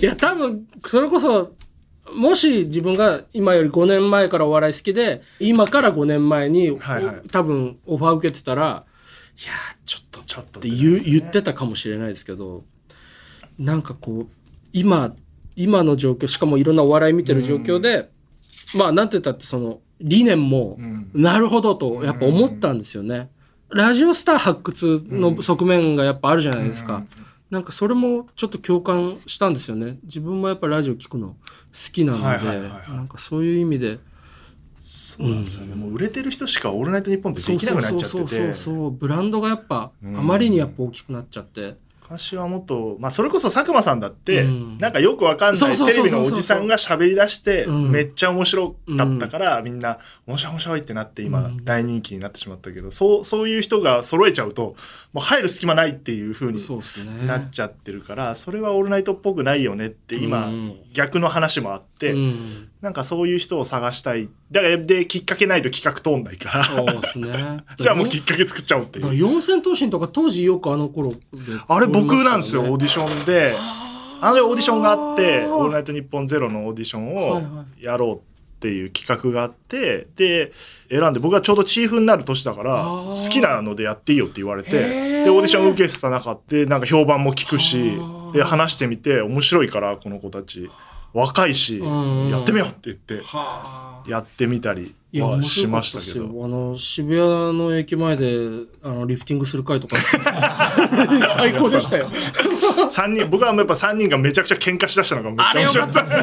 [0.00, 1.54] いや、多分、それこそ、
[2.14, 8.84] もし自分が今より5年前からお笑い好きで、今から5年前に、はいはい多分オファー受けてたら、
[9.42, 12.64] いやー、ちょっと、ちょっとって言う言ってたかもしれないですけど、
[13.58, 14.28] なんかこう、
[14.72, 15.14] 今、
[15.56, 18.10] 今の状況、しかもいろんなお笑い見てる状況で、
[18.74, 23.30] まあ、なんて言ったってその、理念も、んなるほどと、やっぱ思ったんですよね。
[23.70, 27.04] ラジオスター発掘の側面がやっぱあるじゃないですか。
[27.50, 29.98] なんかそれもちょっと共感したんですよね。
[30.02, 31.36] 自分もやっぱラジオ聞くの好
[31.92, 33.98] きなので、なんかそういう意味で、
[34.78, 35.74] そうなんですよね。
[35.74, 38.54] もう売れてる人しかオールナイトニッポンってできなくなっちゃってそうそうそうて。
[38.54, 41.76] そうブランドがやっぱあうんまりにやっぱ大きくなっちゃって、
[42.08, 44.78] 昔はもっと、まあそれこそ佐久間さんだって、うん。
[44.78, 47.90] なんかよくわかんないテレビのおじさんが喋り出して、うん。
[47.90, 51.64] めっちゃ面白かったから、みんな面白い面白いってなって今うん。
[51.64, 54.76] 大人気になってしまったけど、そう、そういう人が揃えちゃうと、
[55.12, 56.60] もう入る隙間ないっていう風に。
[57.26, 60.76] なっちゃってるから、それはオールナイトっぽくないよねって今、うん。
[60.92, 64.28] 逆の話もあって、うん、なんかそういう人を探したい。
[64.50, 66.64] だから、で、きっかけないと企画通んないから。
[66.64, 67.64] そうですね。
[67.80, 69.16] じゃあもうきっかけ作っちゃおうっていう。
[69.16, 71.18] 四千頭身とか当時よくあの頃で
[71.68, 73.54] あれ僕なんですよ、オーねディションで。
[74.20, 77.42] あのオーディションがあって、オールナイトニッポンゼロのオーディションを
[77.78, 80.52] やろうっていう企画があって、で、
[80.90, 84.70] 選んで、僕はちょうどチーフになる年だから、好きなのでやっていいよって言われて、
[85.24, 87.98] で、オーディション受けてた中で、なんか評判も聞くし
[88.32, 90.70] で、話してみて、面白いから、この子たち。
[91.16, 94.10] 若いし、うんやってみようって言って、はあ。
[94.10, 96.26] やってみたりはしましたけど。
[96.44, 98.36] あの、渋谷の駅前で、
[98.84, 99.96] あの、リフティングする会とか、
[101.36, 102.06] 最高でしたよ。
[102.90, 106.22] 三人、僕はやっぱ三人がめちゃくちゃ喧嘩しだしたのがめっちゃ面白かったた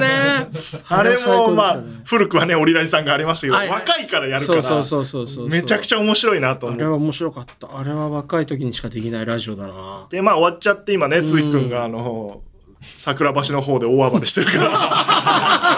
[0.50, 0.84] ですね。
[0.90, 5.50] あれもまあ古くはね、オリラジさんがありましたけど、はいはい若いからやるから、そうそうそうそうそう。
[5.50, 6.84] めちゃくちゃ面白いなと思って。
[6.84, 7.68] あれは面白かった。
[7.76, 10.06] あれは若い時にしかできないラジオだな。
[10.12, 12.42] で、まあ終わっちゃって今ね、ついくんがあの、
[12.84, 14.70] 桜橋の方で大暴れしてるから。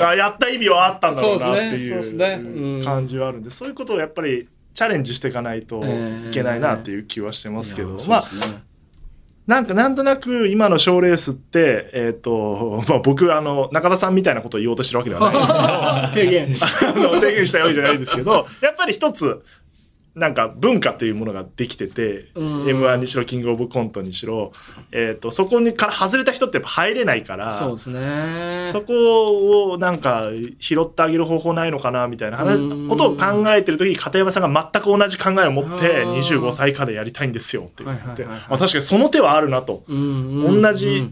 [0.00, 8.24] あやった意味はあったんだろうなっていそう感じはあるんで、そういうことをやっぱりチャレンジしていかないといけないなっていう気はしてますけど、まあ
[9.46, 15.36] なんかなんとなく今の賞レースって、えっ、と、 まあ僕あの、中田さんみたいなことを言おうとしてるわけではな
[16.12, 17.08] いですけど、 提言。
[17.08, 19.42] あの提言したわけじゃないですけど、やっぱり一つ、
[20.14, 22.64] なんか文化っていうものができてて、うん。
[22.66, 24.52] M1 にしろ、キングオブコントにしろ、
[24.90, 28.64] えっ、と、そこにから外れた人ってやっぱ入れないから、そうですね。
[28.66, 32.88] そこをなんか拾ってあげる方法ないのかなみたいな話うん。
[32.88, 38.40] ことを考えてる時に片山さんが全く同じ考えを持ってあー25歳以下でやりたいんですよって言って、はいはいはいはい。
[38.50, 39.84] まあ確かにその手はあるなと。
[39.88, 40.62] うんうん。
[40.62, 41.10] 同じ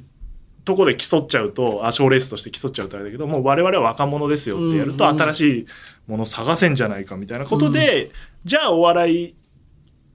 [0.64, 5.66] とこで競っちゃうと、あ、賞レースとして競っちゃうとあれだけど、もう我々は若者ですよってやると、うんうん新しい
[6.06, 8.10] ものを探せんじゃないかみたいなことで、
[8.44, 9.34] じゃあお笑い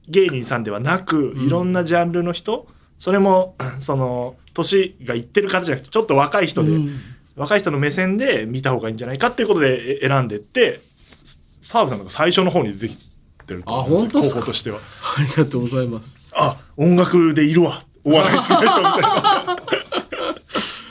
[0.08, 1.46] 芸人さんではなく、ん。
[1.46, 2.68] いろんなジャンルの人、
[2.98, 7.00] それも、その、年がいってる方じゃなくて、ちょっと若い人で、うん。
[7.36, 10.80] 若い人の目線で見た方がいいんじゃないかっていうことでえ選んでって、
[11.62, 12.98] 澤部さんが最初の方に出てき
[13.46, 14.80] てると思うんですよ候補としては。
[15.18, 16.32] ありがとうございます。
[16.34, 17.84] あ、音楽でいるわ。
[18.06, 19.58] お笑いする人みたいな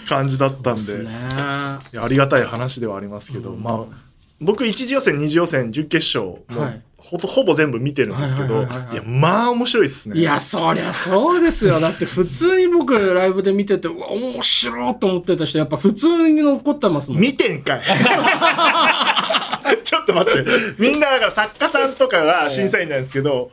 [0.04, 1.04] 感じだったんで。
[1.04, 1.10] ね
[1.96, 3.84] ありがたい話ではありますけど、うんまあ、
[4.40, 10.18] 僕一次予選、二次予選、準決勝も、はいほとほぼ全部見てるんですけど、はいや、まあ面白いですね。
[10.18, 11.78] いや、そりゃそうですよ。
[11.78, 17.20] だって普通に僕ライブで見てて、うわ、面白いと思ってた人、やっぱ普通に残ってますもん。
[17.20, 17.82] 見てんかい
[19.84, 20.46] ちょっと待って。
[20.78, 23.50] みんなだから作家さんとかが審査員なんですけど、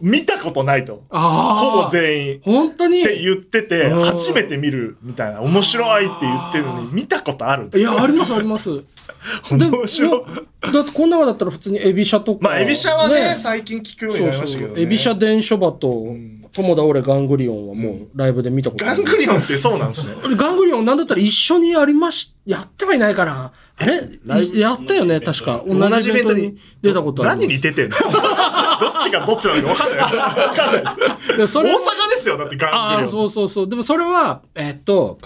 [0.00, 1.02] 見たことないと。
[1.10, 2.40] ほぼ全員。
[2.42, 3.02] 本当に？
[3.02, 8.70] って言ってて、うん初めて見るみたいな、面白いって言ってるのに、見たことあるいや、あります、あります。
[9.50, 10.72] 面白い。
[10.72, 12.40] だってこの中だったら普通にエビシャとか。
[12.42, 14.82] まあ、エビシャはね、最近聞くようになりましたけどね。
[14.82, 19.02] エビシャ伝書バとん、友田俺ガングリオンはもうライブで見たことある。
[19.04, 20.14] ガングリオンってそうなんですね。
[20.36, 23.52] ガングリオンなんだったら一緒にやりまし、やってはいないかな。
[23.80, 25.62] あれライブいやったよね、確か。
[25.66, 27.30] 同同じイベントにに出たことある。
[27.38, 27.96] 何に出てんの？
[28.80, 30.10] どっちがどっちなのか分かんない。
[30.10, 30.88] 分かんないで
[31.32, 31.38] す。
[31.38, 31.78] でそれ大阪
[32.10, 33.06] ですよ、だってガンああ。
[33.06, 33.68] そうそうそう。
[33.68, 35.18] でもそれは、えっと、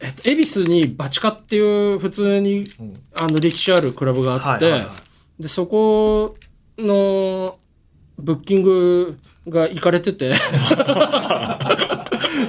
[0.00, 2.66] えっと、恵比寿にバチカっていう普通に、ん
[3.14, 4.88] あの歴史あるクラブがあって、はいはいは
[5.38, 6.36] で、そこ
[6.78, 7.58] の
[8.18, 10.34] ブッキングが行かれてて、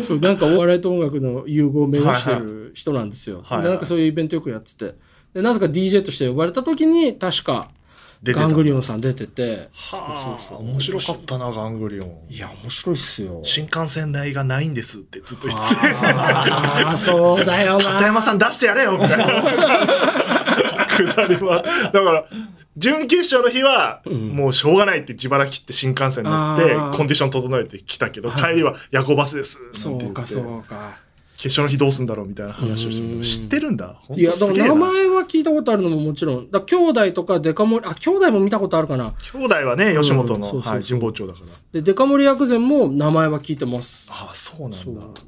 [0.01, 3.41] そう、なんかお笑いと音楽の融合を目指してる人なんですよ。
[3.43, 4.95] はいはいで、なんかそういうイベントよくやってて。
[5.34, 7.69] で、なぜか DJ として呼ばれた時に、確か、
[8.21, 12.17] ガングリオンさん出てて、はあ、面白かったな、ガングリオン。
[12.30, 13.39] いや、面白いっすよ。
[13.43, 15.82] 新幹線代がないんですってずっと言ってて。
[16.15, 17.84] ああ、そうだよな。
[17.84, 19.25] 片山さん出してやれよみたいな。
[20.97, 21.63] くだりは。
[21.63, 22.25] だから、
[22.75, 29.59] 準決勝の日は、もうしょうがないって自腹切って新幹線乗ってコンディション整えてきたけど、帰りは夜行バスです。
[29.71, 30.97] そうか、なんて言ってそうか。
[31.40, 33.96] 決勝の日どうすんだろうみたいな話をしてうん知ってるんだ。
[34.02, 34.32] 本いや。
[34.32, 36.52] 名前は聞いたことあるのももちろん。
[36.52, 39.14] だ兄弟とかデカ盛り、あ、兄弟も見たことあるかな。
[39.32, 41.46] 兄弟はね、吉本の、神保町だから。
[41.72, 44.10] で、デカ盛り薬膳も名前は聞いてます。
[44.12, 45.22] ああ、そうなんだ。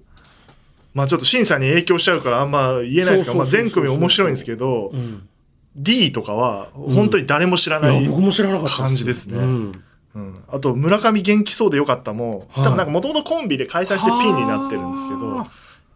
[0.94, 5.30] まあちょっと審査に影響しちゃうからあんま言えないですけど、まあ全組面白いんですけどう、ん。
[5.78, 8.04] D とかは本当に誰も知らないい。
[8.04, 9.82] や、僕も知らなかった感じですねうん。
[10.14, 15.48] うん、あと、村上元気そうでよかったも、はい多分なんかもともとコンビで開催してピンになってるんですけどは、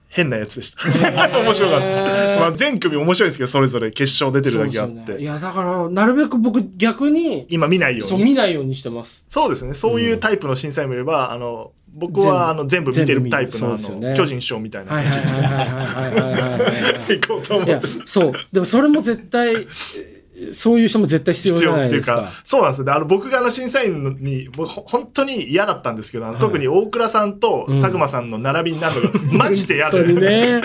[0.10, 0.82] 変なやつでした。
[1.40, 2.40] 面白かった。
[2.40, 5.24] まあ全組面白いんですけど、それぞれ決勝出てるだけあっそうですよねいて。
[5.26, 8.30] や、だから、なるべく僕逆に、今見ないよそううに。
[8.32, 9.24] 見ないようにしてます。
[9.30, 9.74] そうですね。
[9.74, 15.10] そういうタイプの審査員もいれば、あの、僕はあの全部見てるタイプのね巨人師匠みたいな感じ
[17.08, 17.20] で。
[17.20, 18.34] 行こうと思って。、そう。
[18.52, 20.15] でもそれも絶対、え
[20.54, 22.92] そういう人も絶対必要必じゃ要っていうかないですか。、そうなんですよね。
[22.92, 30.06] あの、僕があの審査員に、もうほ本当に嫌だったんですけど、あの特に大倉さんと佐久間さんの並びになるのが、 マジで嫌で。
[30.06, 30.62] 本ね。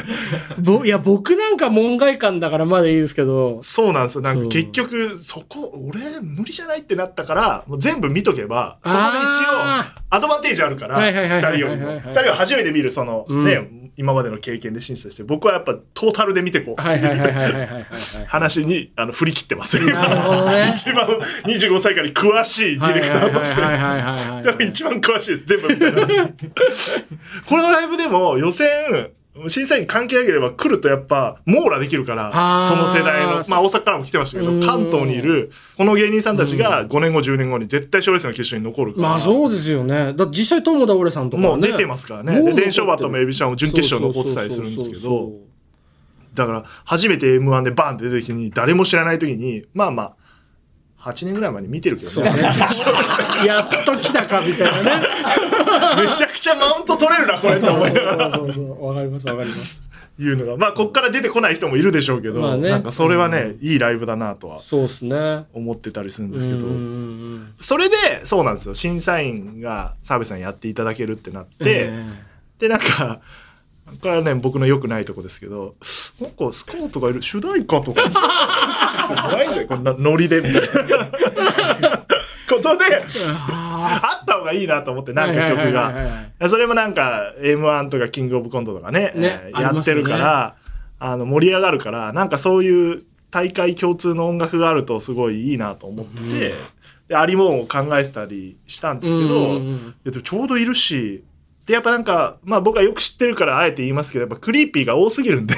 [0.58, 4.22] ぼいや、僕なんか門外観だからまだいいですけど、そうなんですよ。
[4.22, 11.86] なんか結局、そこ、俺、無理じゃないってなったから、もう全部見とけば、そこで一応あ、アドバンテージあるから、はいはいはいはい二人よりも。
[11.86, 13.68] はいはい二人は初めて見る、その、うんね、
[14.00, 16.82] 今までの経験で審査して、僕はやっぱトータルで見てこう。
[16.82, 17.86] はいはいはいはいはいはいはい。
[18.26, 19.59] 話に、あの、振り切ってます。
[19.92, 21.06] なるほどね 一番
[21.44, 23.60] 25歳以下に詳しいディレクターとして。
[23.60, 25.44] 多分一番詳しいです。
[25.46, 26.06] 全部見たら。
[27.46, 28.68] このライブでも予選、
[29.46, 39.08] 審査員関係なければ来るとやっぱ網羅できるからその世代の、まあ大阪からも来てましたけど、うん関東にいるこの芸人さんたちが5年後、10年後に絶対賞レースの決勝に残るから。
[39.10, 40.12] まあそうですよね。
[40.14, 42.42] だ実際友田俺さんとかはねもう出てますからね。
[42.42, 45.30] で、伝承バットもエビシャンも準決勝残ってたりするんですけど、
[46.34, 52.30] だから初めて M1 でバンって出てきてに誰も知らない時に、まあまあ、8年ぐらい前に見てるけどね。
[53.46, 55.06] やっと来たかみたいなね。
[56.10, 58.30] めちゃくちゃマウント取れるな、これって思いながら。
[58.30, 58.86] そうそう。
[58.86, 59.82] わかりますわかります。
[60.18, 65.46] いうのが、まあ、こっから出てこない人もいるでしょうけど、まあねなんかそれはね、いいライブだなとはそうですね。
[65.54, 68.74] 思ってたりするんですけど、うんうんうんそれで、そうなんですよ。
[68.74, 72.04] 審査員が澤部さんやっていただけるってなって、え
[72.58, 73.20] で、なんか、
[74.00, 75.74] これはね、僕の良くないとこですけど、
[76.20, 82.06] なんかスカートがいる、主題歌とか、ないんだよ、こんなノリで、みたいな。
[82.50, 83.02] ことで、え
[83.50, 85.80] ああった方がいいなと思って、ーなんか曲が。
[85.88, 90.56] はいそれもなんか、M1 とかキングオブコントとかね、ねえーやってるから、
[90.98, 96.54] あの、盛り上がるから、なんかそういう大会共通の音楽があるとすごいいいなと思ってて、
[97.08, 101.24] で、ありもんを考えてたりしたんですけど、ちょうどいるし、
[101.70, 105.54] で、やっぱなんか、まあ僕はよく知ってるからあえて言いますけど、やっぱクリーピーが多すぎるんで、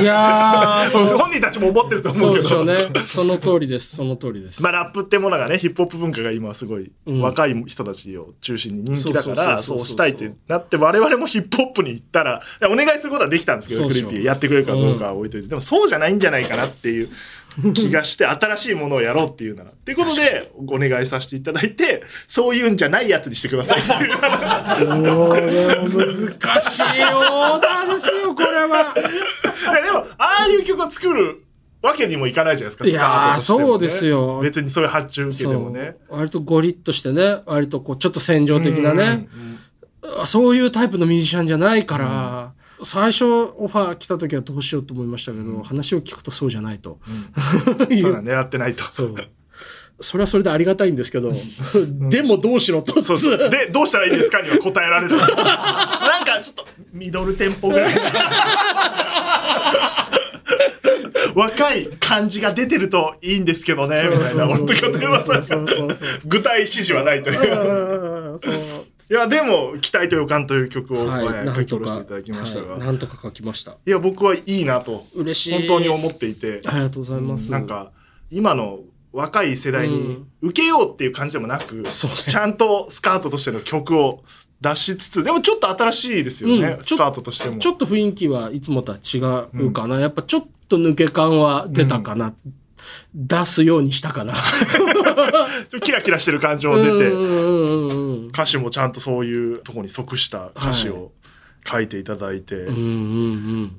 [0.00, 2.42] いやー、 そう本人たちも思ってると思そううけど。
[2.42, 2.90] でしょうね。
[3.06, 3.94] その通りです。
[3.94, 4.60] その通りです。
[4.60, 17.08] まあ、ラップってものがね、ヒップホップ文化が今すごいうん若い人たちを中心に人気だから、そうそうそうそうそうそうしたいってなって、我々もヒップホップに行ったら、お願いすることはできたんですけど、そうそうクリーピーやってくれるかどうかは置いといて、でもそうじゃないんじゃないかなっていう
[17.74, 19.70] 気がして、新しいものをやろうっていうなら。
[19.70, 24.10] っていうことで、お願いさせていただいて、そういうんじゃないやつにしてくださいっていう。
[24.90, 28.94] 難しいオーダーですよ、これは。
[28.94, 31.42] でも、ああいう曲を作る
[31.82, 33.66] わけにもいかないじゃないですか、いやースタートとしても、ね。
[33.66, 35.96] そうですよ別にそういう発注受けでもね。
[36.08, 39.56] 割とゴリッとしてね、割とこう、ちょっと戦場的なね、うんうんうん
[40.20, 42.52] あそういうタイプのミュージシャンじゃないから、
[42.82, 46.98] 最初オファー来た時はどうしようと思いましたけど、話を聞くとそうじゃないと。
[48.00, 48.84] そうだ、狙ってないと。
[48.92, 49.14] そう。
[50.00, 51.32] それはそれでありがたいんですけど、
[52.10, 53.00] でもどうしろと。
[53.00, 53.38] そうそう。
[53.48, 55.16] で、どうしたらいいんですかには答えられる。
[55.16, 57.94] なんかちょっと、ミドルテンポぐらい。
[61.34, 64.46] 若い感じが出てるといいんですけどね、みたいな。
[66.26, 68.32] 具体指示はないという。
[68.32, 68.54] うんそう。
[69.08, 72.72] いや、でも、期待と予感という曲を、はい、えー書き下ろしていただきましたが。
[72.72, 73.76] はいなんとか書きました。
[73.86, 75.52] いや、僕はいいなと、嬉しい。
[75.68, 76.60] 本当に思っていて。
[76.66, 77.52] ありがとうございます。
[77.52, 77.92] なんか、
[78.30, 78.80] 今の
[79.12, 84.22] 若い世代に受けようっていう感じでもなく、そうねちゃんとスカートとしての曲を
[84.60, 87.58] 出しつつ、でもちょっと新しいですよね、うんスカートとしても。
[87.58, 89.18] ちょっと雰囲気はいつもとは違
[89.54, 90.00] うかな。
[90.00, 92.34] やっぱちょっと抜け感は出たかな。
[93.14, 94.34] 出すようにしたかな。
[95.82, 101.12] キラキラしてる感情が出て、歌詞もちゃんとそういうとこに即した歌詞を
[101.66, 102.82] 書いていただいて、うんうんう
[103.64, 103.76] ん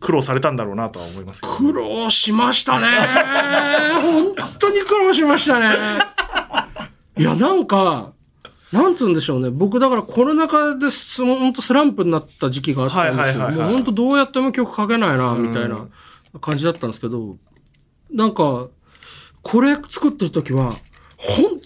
[0.00, 2.86] 苦労されたんだろうなとは思いますけど、苦労しましたね。
[4.00, 5.76] 本当に苦労しましたね。
[7.18, 8.14] いや、なんか、
[8.72, 9.50] なんつうんでしょうね。
[9.50, 13.50] 僕だからコロナ禍です、本当スランプになった時期があったんですよ。
[13.50, 15.86] もう本当どうやっても曲書けないな、みたいな
[16.40, 17.36] 感じだったんですけど、
[18.12, 18.68] なんか、
[19.42, 20.76] これ作ってる時は、
[21.16, 21.60] 本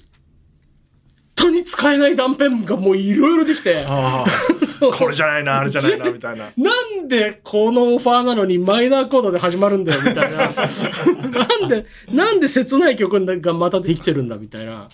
[1.35, 3.85] 当に使えない断片がもういろいろできて、
[4.99, 6.45] これじゃないな、あれじゃないな、みたいな。
[6.57, 6.73] な
[7.03, 10.49] んでこのオファーなのにマイナーコードで始まるんだよみたいな。
[11.47, 14.89] なんで、なんで切ない曲がまたできてるんだみたいな。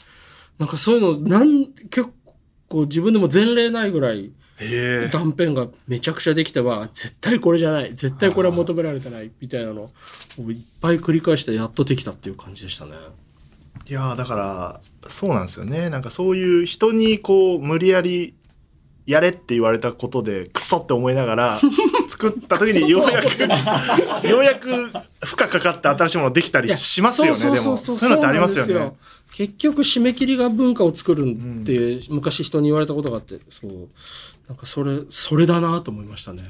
[0.59, 2.07] なんかそういうの、なん、結
[2.69, 4.33] 構自分でも前例ないぐらい。
[5.11, 7.95] 断片がめちゃくちゃできては、絶対これじゃない。
[7.95, 9.31] 絶対これは求められてない。
[9.41, 9.91] みたいなの
[10.39, 12.93] をいっぱい繰り返してやっとできたっていう感じでしたね。
[13.89, 15.91] いやーだから、そうなんですよね。
[15.91, 18.35] なんかそういう人にこう、無理やり、
[19.07, 21.61] やれって言われたことで、クソって思いながら、
[22.09, 27.77] 作った時にようやく、ようやく負荷かかって新しいものできたりしますよね、でも。
[27.77, 28.93] そういうのってありますよね。
[29.33, 33.89] 結局締め切りが文化を作るって、昔人に言われたことがあって、そう。
[34.51, 36.43] なんかそれ、それだなと思いましたね。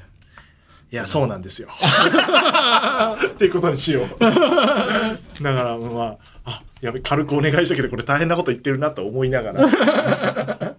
[0.90, 1.68] いや、そうなんですよ。
[3.28, 4.18] っていうことにしよう。
[4.18, 10.76] だから、まあ、あ、やべ、軽くお願いしたけど、これ大変なこと言ってるなと思いながら。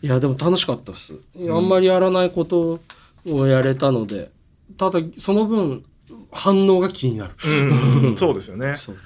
[0.00, 1.16] いや、でも楽しかったっす。
[1.36, 2.78] あんまりやらないこと
[3.26, 4.30] をやれたので、
[4.76, 5.82] ただ、その分、
[6.30, 7.34] 反応が気になる。
[8.04, 8.76] うん、そうですよね。
[8.76, 8.96] そう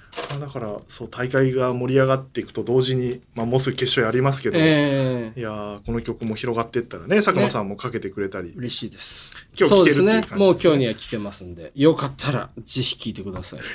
[0.41, 9.33] だから、そう、大会が盛り上がっていくと同時に、まあ、もうすぐ決勝やりますけど、ええいやーこの曲も広がっていったらね、佐久間さんもかけてくれたり、嬉しいです。
[9.59, 10.39] 今日聴けるっていう感じですねそうですね。
[10.39, 13.61] もう今日には聞けますんで、よかったらぜひ聞いてください。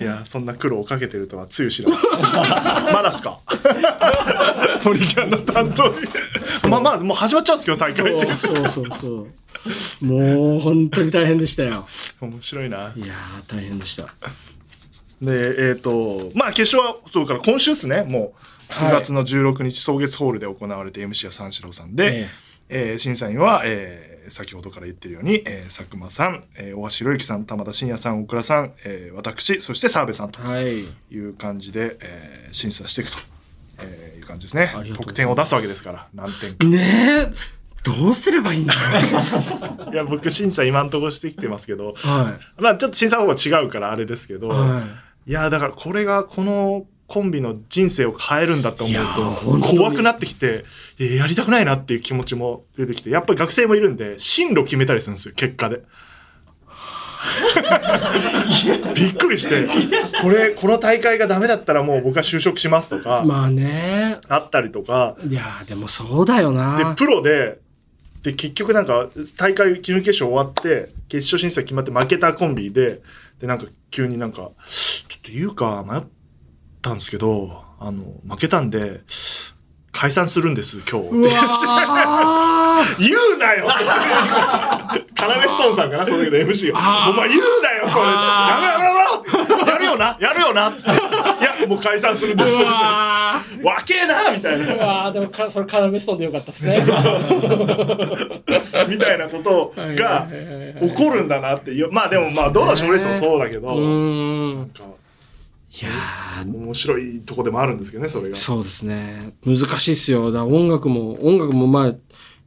[0.00, 1.96] いやーそんな苦労をかけてるとはつゆ知らず。
[2.92, 3.38] まだっすか
[4.82, 5.94] ポリギャンの担当に。
[6.70, 8.46] まあまあ、もう始まっちゃうんですけど、大会って。
[8.46, 9.28] そうそうそうそ
[10.02, 10.06] う。
[10.06, 11.86] もう本当に大変でしたよ。
[12.20, 12.92] 面白いな。
[12.96, 14.14] いやー、大変でした。
[15.22, 18.32] で、えっ、と、まあ決勝は、そうから今週ですね、もう、はい
[18.68, 22.26] 9月の16日、草月ホールで行われて MC は三四郎さんで、
[22.68, 30.80] ええー審査員は、えー先ほどから言ってるように、えー佐久間さん、えー大橋宏之さん、玉田真也さん、大倉さん、えー私、そして澤部さんとはい。
[30.84, 33.18] いう感じで、えー審査していくと、
[33.82, 36.66] えーいう感じですね得点を出すわけですから、何点か。
[36.66, 37.32] ねえ、
[37.84, 41.94] どうすればいいんだろ いや、僕審査今んとこしてきてますけど、う。
[42.08, 44.50] はまあちょっと審査方法違うからあれですけど、い。
[44.50, 50.64] はいや、だからこれがこのコンビの人生を変えるんだと思うと怖くなってきて、
[50.98, 55.82] いややりたくないなっていう気持ちも出てきて、やっぱり学生もいるんで、進路決めたりするんですよ、結果で。
[58.94, 59.66] びっくりして、
[60.22, 64.18] これ、この大会がダメだったらもう僕は就職しますとか、まあね。
[64.28, 66.94] あったりとか、いやーでもそうだよで、な。
[66.96, 67.58] プロで、
[68.22, 73.00] で、結局なんか、大会、準決勝終わって、決勝進出が決まって負けたコンビで、
[73.40, 74.50] で、なんか、急になんか、
[75.26, 76.02] と言うか迷っ
[76.80, 79.00] たんですけど、あの、負けたんで、
[79.90, 81.10] 解散するんです、今日。
[83.00, 83.66] 言うなよ
[85.16, 86.76] カナメストーンさんかな、その時の MC お
[87.14, 88.04] 前言うなよ、それ。
[88.06, 88.90] あやめろやめ
[89.64, 91.00] ろやるよなやるよなつって。
[91.00, 91.02] い
[91.62, 92.50] や、もう解散するんです。
[92.52, 92.56] う
[93.64, 95.10] わけえなみたいな。
[95.10, 96.76] でもかそれカナメストーンでよかったですね。
[98.88, 100.28] みたいなことが
[100.80, 101.90] 起こるんだなっていう。
[101.90, 103.68] まあでもまあ、どの賞レースもそうだけど。
[103.68, 104.86] なんかい
[105.84, 108.34] やー面白いとこでもあるんですけどね、それが。
[108.34, 109.34] そうですね。
[109.44, 110.30] 難しいっすよ。
[110.30, 111.94] だから音楽も、音楽もまあ、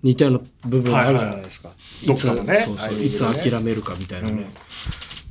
[0.01, 1.71] 似たような部分あるじゃないですか。
[2.07, 4.33] どっかのねいつそうそう、タイミンいつ諦めるかみたいなね。
[4.33, 4.47] うん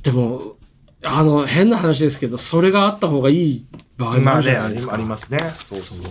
[0.03, 0.55] でも、
[1.03, 3.65] あの、変な話ですけど、それがあった方がいい
[3.97, 4.93] 場合もあるじまあね、ありゃないですか。
[4.93, 5.39] ありますね。
[5.57, 6.07] そうそう。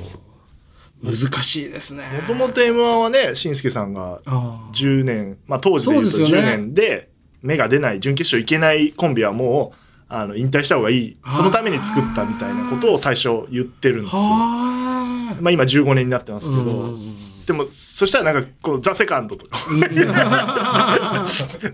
[1.06, 2.04] も難しいですね。
[2.26, 7.08] ともと M1 はね、しんすけさんがあー10年、まあ当時で言うと10そうですよね年で
[7.42, 9.78] 目が出ない、準決勝行けないコンビはもう、
[10.08, 11.16] あの、引退した方がいい。
[11.28, 14.22] そのために作ったみたいなことを最初言ってるんですよ。
[14.22, 16.50] はまあ今15年になってますあ。
[16.50, 17.00] けど、うん
[17.48, 19.58] でも、そしたらなんか、このザ・セカンドとか、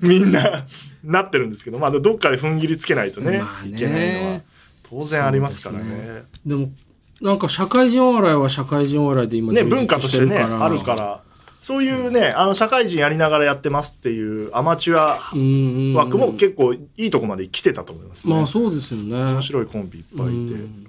[0.02, 0.64] みんな、
[1.02, 3.72] なってるんですけど、まあ、どっかで踏ん切りつけないとね、まあね。
[3.72, 4.40] いけないのは、
[4.88, 6.22] 当然ありますからそうでね。
[6.46, 6.70] でも、
[7.20, 11.20] なんか社会人お笑いは社会人お笑いで今ね、文化としてね、あるから、
[11.64, 15.18] そういうね、あの、社会人やりながらやってますっていうアマチュア
[15.98, 18.34] 枠も結構いいとこまで来てたと思いますね。
[18.34, 19.16] まあそうですよね。
[19.16, 20.86] 面白いコンビいっぱいいてうん。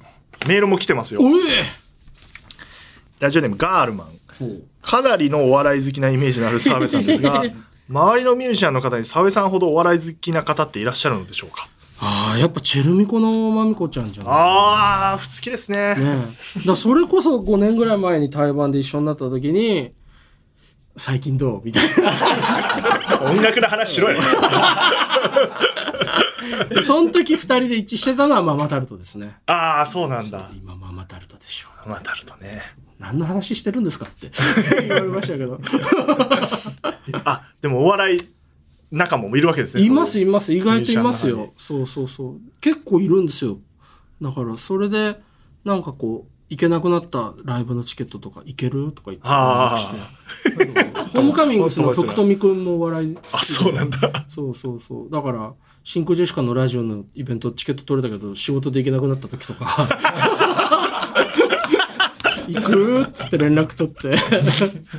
[0.49, 1.21] メールも来てますよ。
[3.21, 4.07] ラジオネームガールマン。
[4.81, 7.41] かなりのお笑い好きなイメージのある澤部さんですが、
[7.89, 11.69] 周りのミュージシャンの方に澤部さんほどお笑い好きな方っていらっしゃるのでしょうか？
[12.01, 15.95] ああ、やっぱチェルミコのまみこちゃんじゃないああ、好きですね。
[15.95, 16.25] ね
[16.65, 16.67] え。
[16.67, 19.93] だそれこそ5年ぐらい前に対バンで一緒になった時に、
[20.97, 21.61] 最近どう？
[21.63, 21.83] みたい
[23.21, 24.19] 音楽の話しろよ。
[26.83, 29.35] その時二人で一致してたのはママタルトですね。
[29.47, 30.49] ああ、そうなんだ。
[30.55, 31.67] 今ママタルトでしょ。
[31.89, 32.61] まあ、なるとね。
[32.99, 34.31] 何の話してるんですかって
[34.81, 35.59] 言われましたけど。
[37.25, 38.21] あ、でもお笑い
[38.91, 39.83] 仲間もいるわけですね。
[39.83, 40.53] います、います。
[40.53, 41.53] 意外といますよ。
[41.57, 42.39] そうそうそう。
[42.61, 43.57] 結構いるんですよ。
[44.21, 45.19] だから、それで、
[45.65, 48.91] なんかこう、行けなくなったライブのチケットとか、行ける？
[48.91, 49.27] とか言って。
[51.13, 53.97] ホームカミングスの福富くんもお笑いあ、そうなんだ。
[54.29, 55.11] そうそうそう。
[55.11, 59.87] だから、真空ジェシカのラジオのイベントチケット取れたけど、仕事で行けなくなった時とか、
[62.47, 63.03] 行く？
[63.03, 64.15] っつって連絡取って。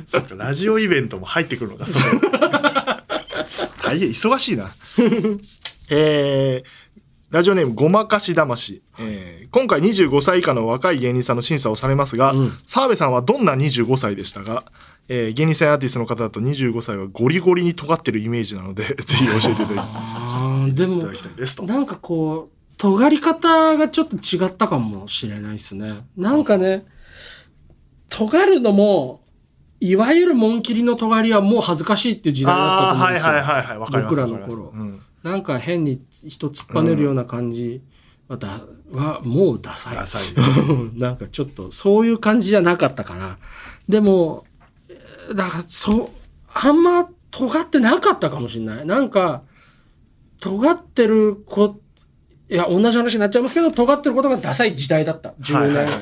[0.05, 2.21] そっか、ラジオイベントも入ってくるのか、それ。
[3.81, 4.71] 大変忙しいな。
[5.89, 6.69] えー、
[7.37, 8.81] ラジオネームごまかし魂。
[8.97, 14.63] えー今回25歳以下の若い芸人さんの審査をされますが、うん澤部さんはどんな25歳でしたが、
[15.07, 21.63] えー芸人さんやアーティストの方だと25歳はゴリゴリに尖ってるイメージなので、 ぜひ教えていただきあーでもいただ、きたいですと。
[21.63, 26.07] なんかこう、尖り方がちょっと違ったかもしれないですね。
[26.17, 26.87] なんかね、
[28.09, 29.21] 尖るのも、
[29.79, 33.31] いわゆる紋切りの尖りはもう恥ずかしいっていう時代だったと思うんですよ。
[33.31, 34.21] はいはいはい、わかります。
[34.21, 37.81] 僕らの頃うんなんか変に人突っぱねるような感じ
[38.29, 38.61] はだ、
[38.93, 39.95] はもうダサい。
[39.95, 40.23] ダサい
[40.97, 43.37] なんかちょっとそういう感じじゃなかったかな。
[43.89, 44.45] でも、
[44.89, 46.09] えーだからそう、
[46.53, 48.85] あんま尖ってなかったかもしれない。
[48.85, 49.43] なんか、
[50.39, 51.79] 尖ってる子、
[52.49, 55.33] いや、同じ話になっちゃいますけど、尖ってることがダサい時代だった。
[55.41, 55.61] 10年。
[55.61, 55.93] はいはいはい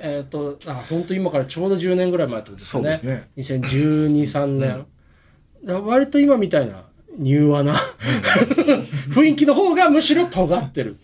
[0.00, 2.80] えっ、と、あ、本当今からちょうど10年ぐらい前ってことですね。
[2.82, 3.28] うですね。
[3.38, 4.86] 2012、3年。
[5.64, 6.84] だから割と今みたいな
[7.18, 7.74] 柔和な
[9.10, 10.96] 雰囲気の方がむしろ尖ってる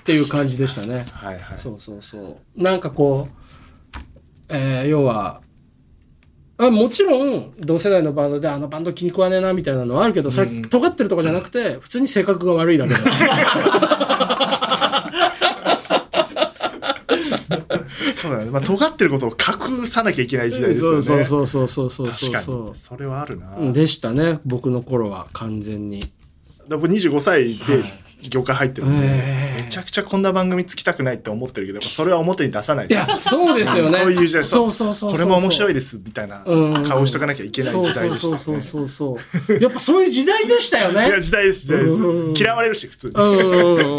[0.00, 1.04] っていう感じでしたね。
[1.12, 1.58] はいはい。
[1.58, 2.62] そうそうそう。
[2.62, 3.96] なんかこう、
[4.48, 5.40] えー要は、
[6.58, 13.00] あもちろん同世代のバンドであのバンド気に食わねえなみたいなのはあるけど、それ尖ってるとかじゃなくて、普通に性格が悪いだけだ。
[18.14, 18.50] そうだね。
[18.50, 21.02] まあ、尖ってることを隠さなきゃいけない時代ですよね。
[21.02, 22.74] そうそうそうそうそうそう確かそに。
[22.74, 23.56] それはあるな。
[23.58, 23.72] う。
[23.72, 26.00] でしたね、僕の頃は完全に。
[26.68, 27.82] だ僕25歳で
[28.28, 33.90] 業界入ってるんで、ええめちゃくちゃこんな番組つきたくないって思ってるけど、それは表に出さないいや、そうですよね。
[33.98, 35.12] そういう時代そうそうそうそう。
[35.12, 38.34] これも面白いでですみたいなうん顔しとかなきゃいけない時代でしたね。
[38.34, 39.62] そうそうそうそうそう。
[39.62, 41.08] やっぱそういう時代でしたよね。
[41.08, 42.34] いや、時代です、時代ですうん。
[42.36, 43.14] 嫌われるし、普通に。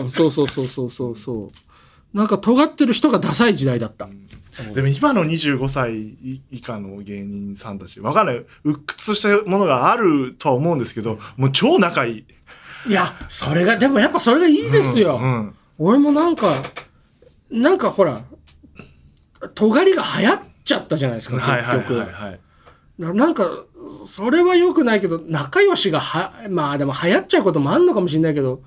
[0.10, 1.71] そうそうそうそうそうそう。
[2.14, 4.08] なんか尖ってる人がダサい時代だった。
[4.74, 6.18] でも今の25歳
[6.52, 8.46] 以下の芸人さんたち、わかんない。
[8.64, 12.26] 鬱屈したものがあるとは思うんですけど、もう超仲いい。
[12.88, 15.18] いや、それが、でもやっぱそれがいいですよ。
[15.18, 16.54] うんうん俺もなんか、
[17.50, 18.22] なんかほら、
[19.56, 21.98] 尖りが流行っちゃったじゃないですか、結はいはい局。
[21.98, 22.40] はいはい。
[23.00, 23.50] ななんか、
[24.06, 28.62] それは良くないけど、仲良しがは、まあでも流行っちゃうこともあんのかもしれないけど、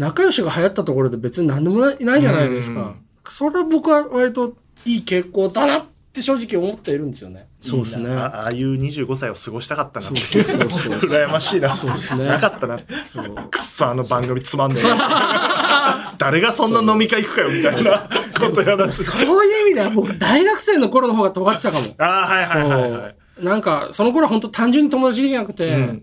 [0.00, 2.94] 仲良しが流行ったところで別に何でもないないじゃないですかうん。
[3.28, 7.48] それは僕は割といい傾向だなって正直思っているんですよね。
[7.60, 8.10] そうですね。
[8.10, 10.16] あああいう25歳を過ごしたかったなって。
[10.16, 11.68] そうそうそう羨ましいな。
[11.68, 12.78] そうですねなかったな。
[12.78, 16.14] くっそあの番組つまんねえな。
[16.16, 18.08] 誰がそんな飲み会行くかよみたいな
[18.40, 19.04] ことやらず。
[19.04, 21.86] そういう意味では僕、大学生の頃の方が尖ってたかも。
[21.98, 23.44] ああ、はいはいはいはい。
[23.44, 26.02] なんか、その頃は本当単純に友達できなくて、うん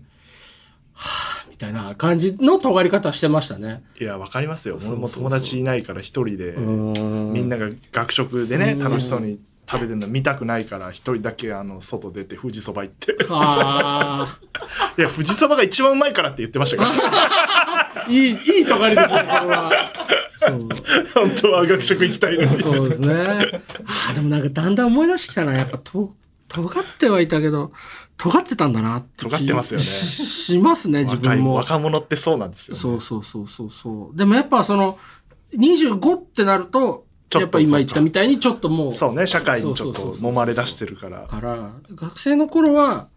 [1.58, 3.82] みたいな感じの尖り方してましたね。
[4.00, 4.78] いや、わかりますよ。
[4.78, 13.16] そ俺も友達いないから一人で、みみんなが学食でね、うん楽しそうに食べてるの見たくないから、一人だけあの、外出て富士そば行って。
[13.28, 14.38] あ
[14.96, 16.90] いや、富士そばが一番うまいからって言ってましたから。
[16.92, 18.32] あ、 いい、い
[18.62, 19.72] い尖りですね、それは。
[20.36, 20.60] そう。
[21.14, 22.60] 本当は学食行きたいのに。
[22.60, 23.14] そうですね。
[23.84, 25.54] あーでもなんかだんだん思い出してきたな。
[25.54, 26.14] やっぱと、
[26.48, 27.72] 尖ってはいたけど、
[28.16, 31.54] 尖ってたんだなって気尖ってますよねししますね、自分も。
[31.54, 32.80] 若者ってそうなんですよ、ね。
[32.80, 34.16] そうそうそうそうそう。
[34.16, 34.98] でもやっぱその、
[35.56, 41.26] 25ってなると、やっぱ今言ったみたいにちょっともう、そうね、社会にちょっと揉まれ出してるから。
[41.26, 43.08] から、学生の頃は、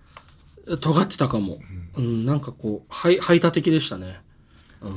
[0.81, 1.59] 尖ってたかも。
[1.95, 4.21] うん、なんかこう、排排他的でしたね。
[4.81, 4.93] うん。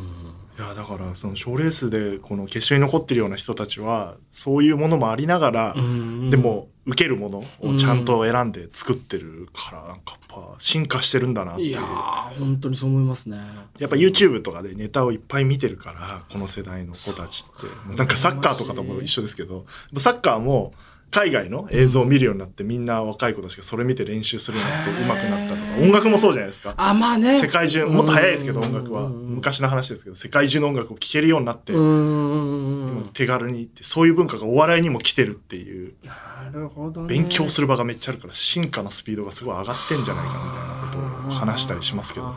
[0.57, 11.69] いや、だから、その賞レースで、この決勝に残ってるような人たちは、そういうものもありながら、うんでも、受けるものをちゃんと選んで作ってるから、なんかやっぱ、進化してるんだなっていう。
[11.69, 13.39] いやー、本当にそう思いますね。
[13.79, 17.97] やっぱ YouTube とかでネタをいっぱい見てるから、この世代の子たちって。
[17.97, 20.73] なんかサッカーとかとも一緒ですけど、サッカーも
[21.15, 26.75] 海外の映像を見るようになって、みんな若い子たちがそれ見て練習するようになって上手くなったとか、音楽もそうじゃないですか。
[26.77, 27.39] あ、まあね。
[27.39, 29.05] 世界中、もっと早いですけど、うん音楽は。
[29.05, 33.11] うん昔の話ですけど、世界中の音楽を聴けるようになって、うん。
[33.13, 37.09] 手軽にって、そういう文化がお笑いにも来てるっていう、なるほどね。
[37.09, 42.37] 勉強する場がめっちゃあるから、進化のスピードがすごい上がってんじゃないかみたいなことを話したりしますけどね。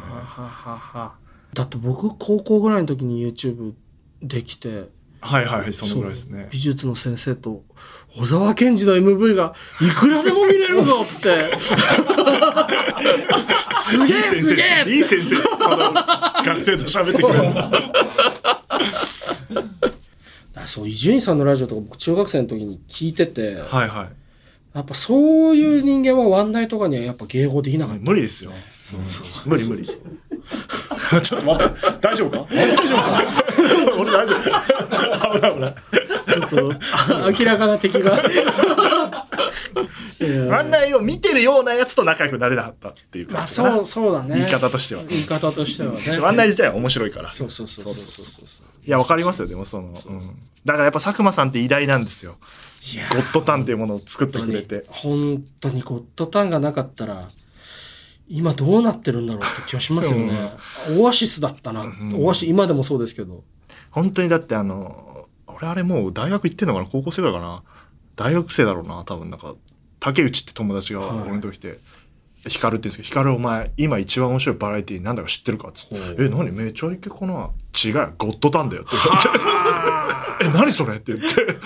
[1.54, 3.74] だって僕、高校ぐらいの時に YouTube
[4.22, 4.90] できて、
[5.22, 6.48] はいはいはい、そのぐらいですね。
[6.52, 7.64] 美術の先生と、
[8.18, 11.56] 小沢健二の MV がいくらでも見れるぞって。
[13.74, 17.42] すげえいい先すげえ生、いい先生、学生と喋ってくれる。
[20.58, 24.10] あそう、伊集院さんのラジオとか僕中学生の時に聞いてて、はいはい。
[24.74, 28.02] やっぱそういう人間はワンナイとかにはやっぱ迎合できなかった。
[28.04, 28.52] 無理ですよ。
[29.46, 29.88] 無理無理。
[31.24, 32.46] ちょっと待って、大丈夫か？
[32.54, 33.22] 大丈夫か？
[34.00, 34.40] 俺大丈夫。
[35.36, 35.76] 危ない危ない。
[36.28, 36.74] ちょっと
[37.24, 38.22] あ明らかな敵が。
[40.60, 44.36] 案内を見てるようなやつと仲良くなれなかったっていうまあそう、そうだね。
[44.36, 45.04] 言い方としては。
[45.08, 46.00] 言い方としてはね。
[46.26, 47.32] 案内自体は面白いから。
[47.32, 48.66] そうそうそうそうそうそう。
[48.86, 50.22] いや、わかりますよ、でもその、うん。
[50.66, 52.38] だからやっぱ佐久間さんって偉大なんですよ。
[53.12, 54.84] ゴッドタンっていうものを作ってくれて。
[54.88, 57.28] 本当にゴッドタンがなかったら、
[58.30, 60.38] 今どうなってるんだろうって気がしますよね。
[61.00, 61.86] オアシスだったな。
[62.18, 63.44] オアシス、今でもそうですけど。
[63.92, 66.88] 本当にだってあの、俺あれもう大学行ってんのかな？
[66.88, 67.64] 高校生ぐらいかな？
[68.16, 69.30] 大学生だろうな多分。
[69.30, 69.56] なんか、
[70.00, 71.28] 竹内って友達がはい。
[71.28, 71.80] 俺の時来て、
[72.48, 75.96] ヒカルって言うんですけど、ヒカルお前、今一番面白いバラエティーなんだか知ってるかっつって。
[76.24, 76.52] え、何？
[76.52, 77.50] めちゃイケかな？
[77.86, 80.98] 違うよ、ゴッドタンだよって言われて、 え、何それ？
[80.98, 81.58] って言って、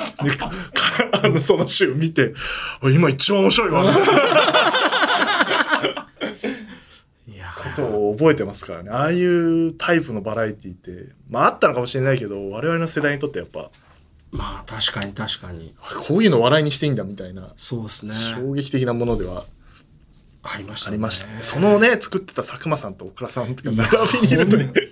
[1.23, 2.33] あの、その週見て、
[2.81, 3.83] あ今一番面白いわ、
[7.81, 8.89] みたいないやことを覚えてますからね。
[8.91, 13.69] ああいうタイプのバラエティーって、まああったのかもしれないけど、我々の世代にとってやっぱ、
[14.31, 15.73] まあ確かに確かに。
[16.07, 18.13] こういうの笑いにしていいんだみたいな、そうですね。
[18.13, 19.45] 衝撃的なものでは
[20.43, 21.39] ありましたありましたね。
[21.41, 24.47] そのね、作ってた佐久間さんと倉さんとか並びにいる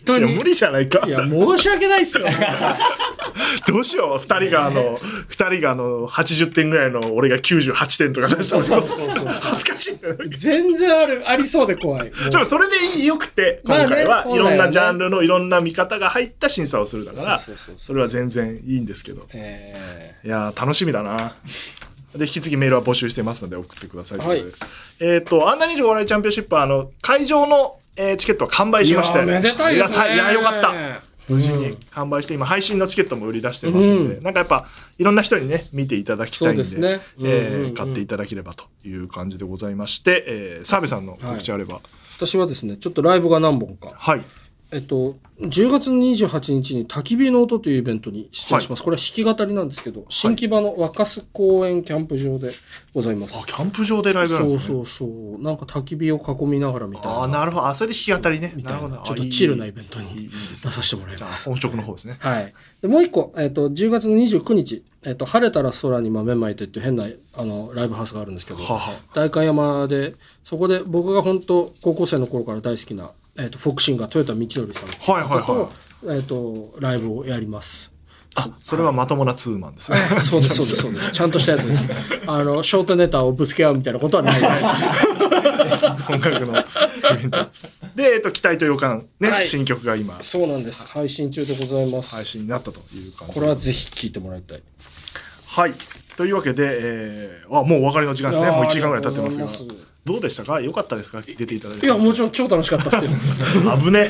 [0.05, 1.09] と、いや無理じゃないかい。
[1.09, 2.27] や、申し訳ないっすよ。
[3.67, 9.27] どうしよう、二人があの、二人があの、80点ぐらいの俺が98点とか出したらそうそうそう。
[9.27, 9.99] 恥ずかしい。
[10.37, 12.11] 全然ある、ありそうで怖い。
[12.31, 19.27] でもそれでよくて、今回は本来はねいろんなジャンルのいろんな見方が入った審査をするだから、そうそうそうそれは全然いいんですけど。
[19.33, 21.35] えいやー楽しみだな。
[22.15, 24.19] で、引き続きメールは募集してますので送ってください。
[24.19, 24.43] はい
[25.01, 29.17] えっ、と、アンダー25笑いチャンピオンシップは、あの、会場の、えーチケットは完売しまして。
[29.17, 30.15] いやめでたいですねありがたい。
[30.15, 31.08] いや、よかった。
[31.29, 34.67] 無事に販売して、今配信のチケットも売り出してますので、うんなんかやっぱ
[34.97, 41.81] いろんな人にね、見ていただきたいんで、ですねえうんうんうんー買っていただければという感じでございまして、えー、澤部さんの告知あれば。
[42.17, 43.91] 私はですね、ちょっとライブが何本か。
[43.95, 44.21] はい。
[44.71, 48.83] えっと、10月の28日に焚き火の音というイベントに出演します。
[48.83, 52.53] これは弾き語りなんですけど、新木場の若洲公園キャンプ場で
[52.93, 53.35] ございます。
[53.41, 54.61] あ、キャンプ場でライブなんですね。
[54.61, 55.41] そうそうそう。
[55.41, 57.17] なんか焚き火を囲みながらみたいな。
[57.19, 57.67] ああ、なるほど。
[57.67, 58.53] あ、それで弾き語りね。
[58.55, 58.89] みたいな。
[58.89, 58.97] な。
[58.97, 60.29] ちょっとチルなイベントいいいいに。
[60.29, 61.49] 出させてもらいじゃあ、ます。
[61.49, 62.17] 本職の方ですね。
[62.19, 62.53] はい。
[62.81, 70.13] で、もう一個、えっ、と、10月の29日、えっ、と、晴れたら空に豆まいてっていう変な、あの、ライブハウスがあるんですけど、はあは代官山で、
[70.43, 75.71] そこで僕が本当高校生の頃から大好きな、えっ、と、フォークシンガー、豊田道則さんはいはいはいと、
[76.13, 77.91] えっ、と、ライブをやります。
[78.35, 79.97] あ、それはまともなツーマンですね。
[80.19, 81.11] そうです、そうです、そうです。
[81.11, 81.89] ちゃんとしたやつです。
[82.27, 84.65] あの、ショートネタをぶつけ合うみたいなことはないです。
[86.11, 86.53] 音楽の。
[87.95, 90.85] で、えっと、期待と予感、ね、はい新曲が今、そうなんです。
[90.87, 92.15] 配信中でございます。
[92.15, 94.61] 配信になったという感じこれはぜひ聴いてもらいたい。
[95.47, 95.73] はい。
[96.15, 98.51] というわけで、えー、あ、もうお別れの時間ですね。
[98.51, 99.47] もう1時間ぐらい経ってますが
[100.09, 100.59] どうでしたか？
[100.59, 101.21] 良かったですか？
[101.21, 101.85] 出ていただいて。
[101.85, 103.69] いや、もちろん超楽しかったですよ。
[103.77, 104.09] 危ね。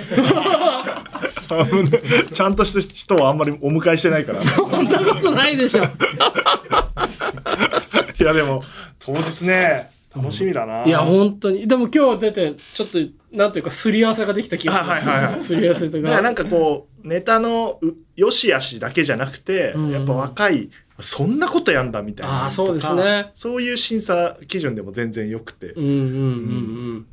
[1.50, 1.56] 危
[1.91, 2.00] ね。
[2.34, 4.39] ちゃんとした人はあんまりお迎えしてないから。
[4.39, 5.84] そんなことないでしょ。
[8.20, 8.62] いや、でも、
[9.00, 10.84] 当日ね、楽しみだな。
[10.84, 11.68] いや、本当に。
[11.68, 12.97] でも今日出て、ちょっと、
[13.32, 14.89] なんていうか、すり合わせができた気がす。
[14.89, 16.22] はいはいはいすり合わせとか。
[16.22, 20.70] なんかこう、ネタのうよしあしだけじゃなくて、うんやっぱ若い、
[21.02, 22.45] そんなことやんだみたいな。
[22.45, 23.32] あーそうですね。
[23.34, 27.08] そういう審査基準でも全然良くて、うんうん。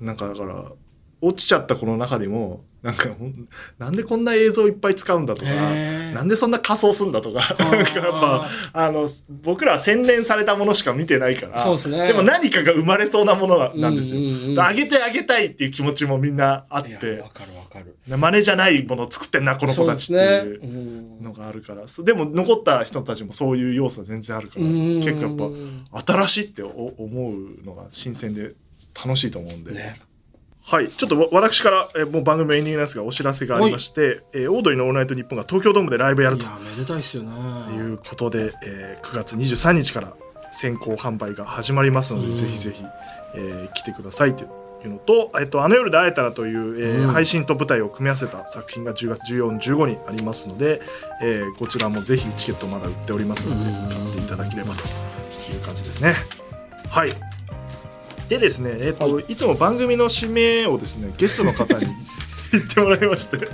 [0.00, 0.06] うん。
[0.06, 0.72] なんかだから、
[1.20, 5.50] 落ちちゃった子の中でも、なんかほん、なんでこんな映像いっぱい使うんだとか、
[6.14, 9.08] なんでそんな仮装すんだとか、やっぱ、あの、
[9.44, 14.20] 僕らは洗練されたものしか見てないから、そうですねでも何かが生まれそうなものななんですよ。
[14.20, 17.96] うんうんうんあげてあげたいっていう気持ちもみんなあってわ、かるわかる。
[18.06, 21.84] 真似じゃないものを作ってんな、この子たちっていうのがあるから。
[22.04, 26.68] でも残った人たちもそういう要素は全然あるから、うん結構やっぱ新しいってお
[26.98, 28.54] 思うのが新鮮で
[28.94, 29.72] 楽しいと思うんで。
[29.72, 30.00] ね。
[30.64, 30.88] はい。
[30.88, 37.30] ちょっとわ私から、えーもう番組エンディングなんですが、お知らせがありまして、えーオードリーのオールナイトニッポンが東京ドームでライブやるといや、めでたいっすよね。
[37.74, 40.12] いうことで、えー9月23日から
[40.52, 42.84] 先行販売が始まりますので、うんぜひぜひ、
[43.34, 44.44] えー来てくださいと
[44.84, 50.80] いうのと、えっと、あの夜で会えたらという、えーうん配信と舞台を組み合わせた作品が10月14、15にありますので、
[51.22, 56.14] えーこちらもぜひチケットまだ売っておりますので、うん買っていただければという感じですね。
[56.88, 57.10] はい。
[58.32, 61.86] でですね、えっ、と、、はいつも番組の指名をですね、ゲストの方に
[62.52, 63.44] 言ってもらいまして、さ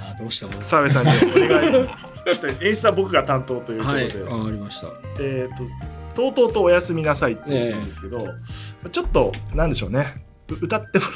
[0.00, 0.60] あ、どうしたの？
[0.60, 1.14] 澤部さんにお
[1.48, 4.88] 願いして、演出は僕が担当ということで、はい、わかりました。
[5.20, 5.62] えっ、と、
[6.22, 8.26] とうとうとおやすみなさいって言うんですけど、
[8.90, 10.24] ちょっと、なんでしょうね。
[10.48, 11.14] う歌ってもらっ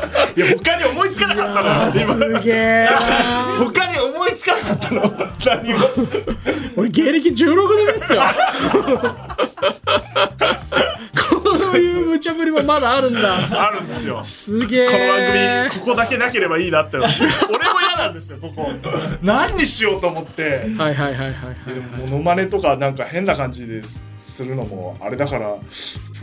[0.00, 0.06] て。
[0.36, 1.68] いや、他に思いつかなかったの。
[1.80, 2.88] 今すげえ。
[3.58, 5.02] 他に思いつかなかったの。
[5.46, 5.78] 何も。
[6.76, 8.20] 俺芸歴16年ですよ。
[11.76, 13.66] こういう無茶ぶりもまだあるんだ。
[13.68, 14.22] あるんですよ。
[14.22, 14.86] すげえ。
[14.86, 16.96] この番組、ここだけなければいいなって。
[16.96, 17.12] 俺も
[17.80, 18.70] 嫌なんですよ、ここ。
[19.22, 20.66] 何にしようと思って。
[20.76, 21.34] はいはいはいはいはい。
[21.98, 25.56] モノマネとかなんか変な感じですするのもあれだから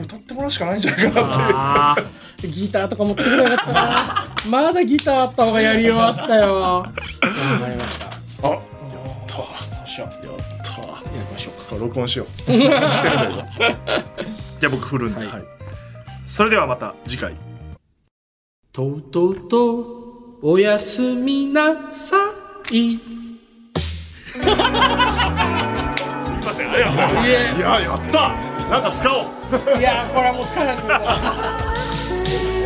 [0.01, 2.05] 歌ってもらうしかないんじゃないかなっ
[2.37, 4.27] てギターとか持ってくればよかったな。
[4.49, 6.55] まだギターあった方がやりようあったよ。
[6.55, 6.93] わか
[7.69, 8.12] りました。
[11.79, 12.27] 録音しよう。
[12.43, 13.69] してみたいなじゃ
[14.65, 15.27] あ僕振るんで、はい。
[15.27, 15.43] はい。
[16.25, 17.35] それではまた次回。
[18.71, 20.03] とうとうと
[20.41, 22.17] おやすみなさ
[22.71, 22.99] い。
[24.25, 24.55] すいま
[26.53, 26.71] せん。
[26.71, 27.27] ありがとうございます。
[27.27, 28.53] いややった。
[28.69, 29.79] なんか使おう。
[29.79, 30.75] いやこれはもう使わない